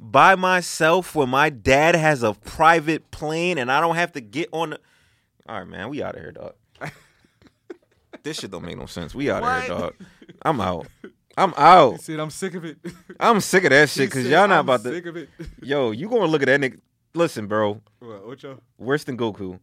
[0.00, 4.48] by myself when my dad has a private plane and I don't have to get
[4.52, 4.80] on the
[5.46, 6.54] All right, man, we out of here, dog.
[8.22, 9.14] this shit don't make no sense.
[9.14, 9.94] We out of here, dog.
[10.40, 10.86] I'm out.
[11.36, 11.92] I'm out.
[11.92, 12.78] He said I'm sick of it.
[13.20, 15.10] I'm sick of that shit because y'all not "I'm about sick to.
[15.10, 15.28] of it.
[15.62, 16.80] Yo, you gonna look at that nigga?
[17.14, 17.80] listen, bro.
[17.98, 18.58] What, what y'all?
[18.78, 19.58] Worse than Goku.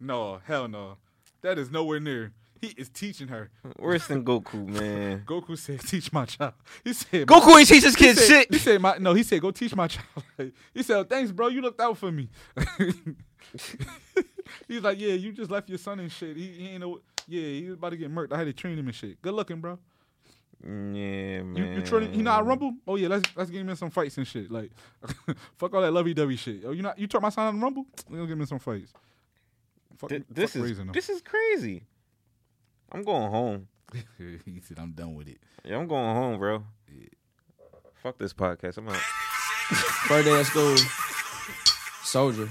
[0.00, 0.98] No, hell no.
[1.42, 2.32] That is nowhere near.
[2.60, 3.50] He is teaching her.
[3.78, 5.24] Worse than Goku, man.
[5.26, 6.54] Goku said, "Teach my child."
[6.84, 8.52] He said, Goku ain't teach his kids said, shit.
[8.52, 11.48] He said, "My no." He said, "Go teach my child." he said, "Thanks, bro.
[11.48, 12.28] You looked out for me."
[14.68, 16.36] He's like, "Yeah, you just left your son and shit.
[16.36, 17.00] He, he ain't know.
[17.28, 18.32] Yeah, he was about to get murked.
[18.32, 19.20] I had to train him and shit.
[19.20, 19.78] Good looking, bro.
[20.62, 21.56] Yeah, man.
[21.56, 22.12] You, you training?
[22.12, 22.74] He not rumble?
[22.86, 24.50] Oh yeah, let's let's get him in some fights and shit.
[24.50, 24.70] Like,
[25.56, 26.62] fuck all that lovey dovey shit.
[26.64, 27.86] Oh, you not you taught my son how to rumble?
[28.08, 28.92] We gonna get him in some fights.
[29.98, 31.84] Fuck, Th- fuck this is this is crazy.
[32.92, 33.68] I'm going home.
[34.18, 36.64] he said, "I'm done with it." Yeah, I'm going home, bro.
[38.02, 38.78] Fuck this podcast.
[38.78, 38.96] I'm out.
[38.96, 40.76] First day of school,
[42.02, 42.48] soldier.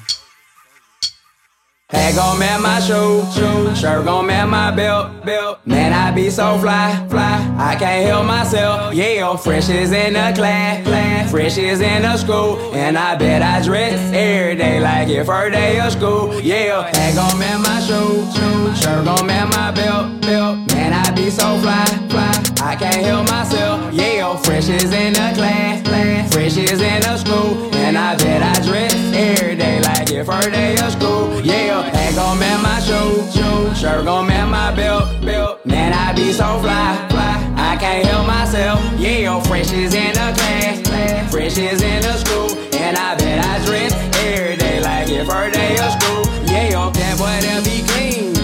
[1.89, 3.75] Hat gon' match my shoe, shoe.
[3.75, 5.59] Shirt gon' match my belt, belt.
[5.67, 7.55] Man, I be so fly, fly.
[7.59, 8.91] I can't help myself.
[8.95, 11.29] Yeah, fresh is in the class, class.
[11.29, 15.53] Fresh is in the school, and I bet I dress every day like it first
[15.53, 16.41] day of school.
[16.41, 18.75] Yeah, hat gon' match my shoe, shoe.
[18.81, 20.73] Shirt gon' match my belt, belt.
[20.73, 22.31] Man, I be so fly, fly.
[22.65, 23.93] I can't help myself.
[23.93, 26.33] Yeah, fresh is in the class, class.
[26.33, 30.52] Fresh is in the school, and I bet I dress every day like it first
[30.52, 31.39] day of school.
[31.41, 33.74] Yeah, hat gon' match my shoe, shoe.
[33.74, 35.66] Shirt gon' match my belt, belt.
[35.66, 37.36] Man, I be so fly, fly.
[37.56, 38.80] I can't help myself.
[39.00, 41.32] Yeah, fresh is in the class.
[41.32, 43.93] Fresh is in the school, and I bet I dress
[44.26, 46.26] every day like it first day of school.
[46.52, 48.34] Yeah, that boy they'll be clean,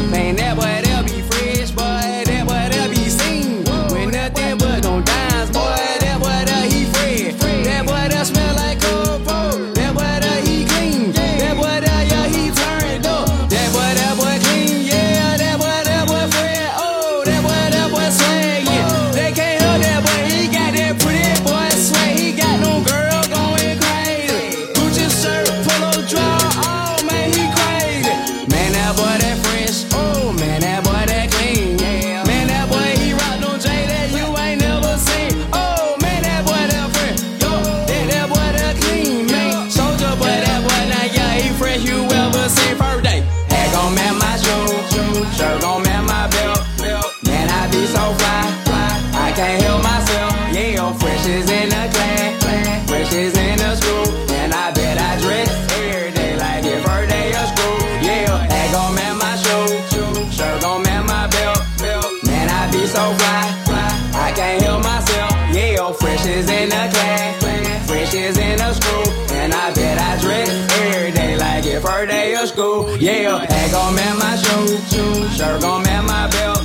[73.01, 76.61] Yeah, hat gon' match my shoe, shirt gon' match my belt.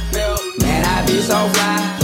[0.60, 1.96] Man I be so fly.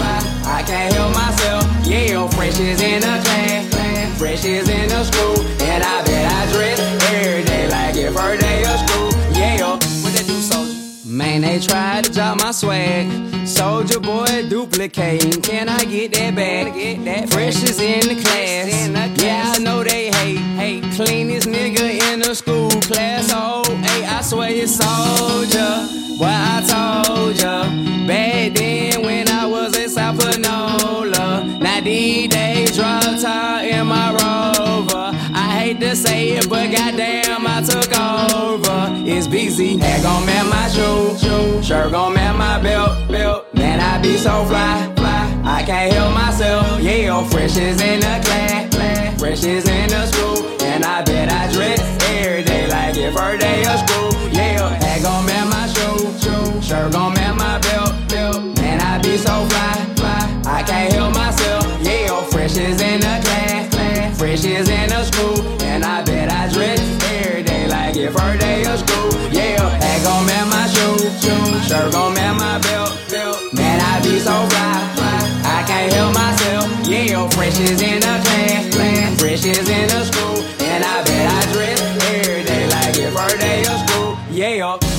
[0.47, 1.65] I can't help myself.
[1.87, 6.51] Yeah, fresh is in the class, fresh is in the school, and I bet I
[6.51, 6.81] dress
[7.13, 9.11] every day like it first day of school.
[9.37, 9.73] Yeah,
[10.03, 10.79] what they do, soldier?
[11.05, 13.47] Man, they tried to drop my swag.
[13.47, 15.43] Soldier boy duplicating.
[15.43, 16.73] Can I get that bag?
[16.73, 19.21] Get that fresh is in the class.
[19.21, 20.39] Yeah, I know they hate.
[20.57, 23.31] Hate cleanest nigga in the school class.
[23.35, 23.62] Oh,
[24.13, 25.89] I swear it's soldier.
[26.19, 27.65] Boy, I told ya.
[28.07, 31.45] Back then when I was in South Panola.
[31.61, 35.11] Now these days drop top in my rover.
[35.35, 38.93] I hate to say it, but goddamn, I took over.
[39.09, 39.81] It's BZ.
[39.81, 43.55] Hat gon' match my shoe, shirt gon' match my belt, belt.
[43.55, 45.43] Man, I be so fly, fly.
[45.45, 46.81] I can't help myself.
[46.83, 49.19] Yeah, fresh is in the class.
[49.19, 51.81] fresh is in the school, and I bet I dress
[52.17, 54.11] every day like it first day of school.
[54.33, 58.41] Yeah, hat gon' match my shoe, shirt gon' match my belt, belt.
[58.59, 60.23] Man, I be so fly, fly.
[60.47, 61.65] I can't help myself.
[61.83, 64.19] Yeah, fresh is in the class, class.
[64.19, 66.81] fresh is in the school, and I bet I dress
[67.21, 69.11] every day like it first day of school.
[69.31, 73.39] Yeah, hat gon' match my shoe, shirt gon' match my belt, belt.
[73.53, 75.21] Man, I be so fly, fly.
[75.57, 76.89] I can't help myself.
[76.89, 78.03] Yeah, fresh is in
[80.85, 81.81] I bet I dress
[82.13, 84.19] every day like it's first day of school.
[84.31, 84.92] Yeah.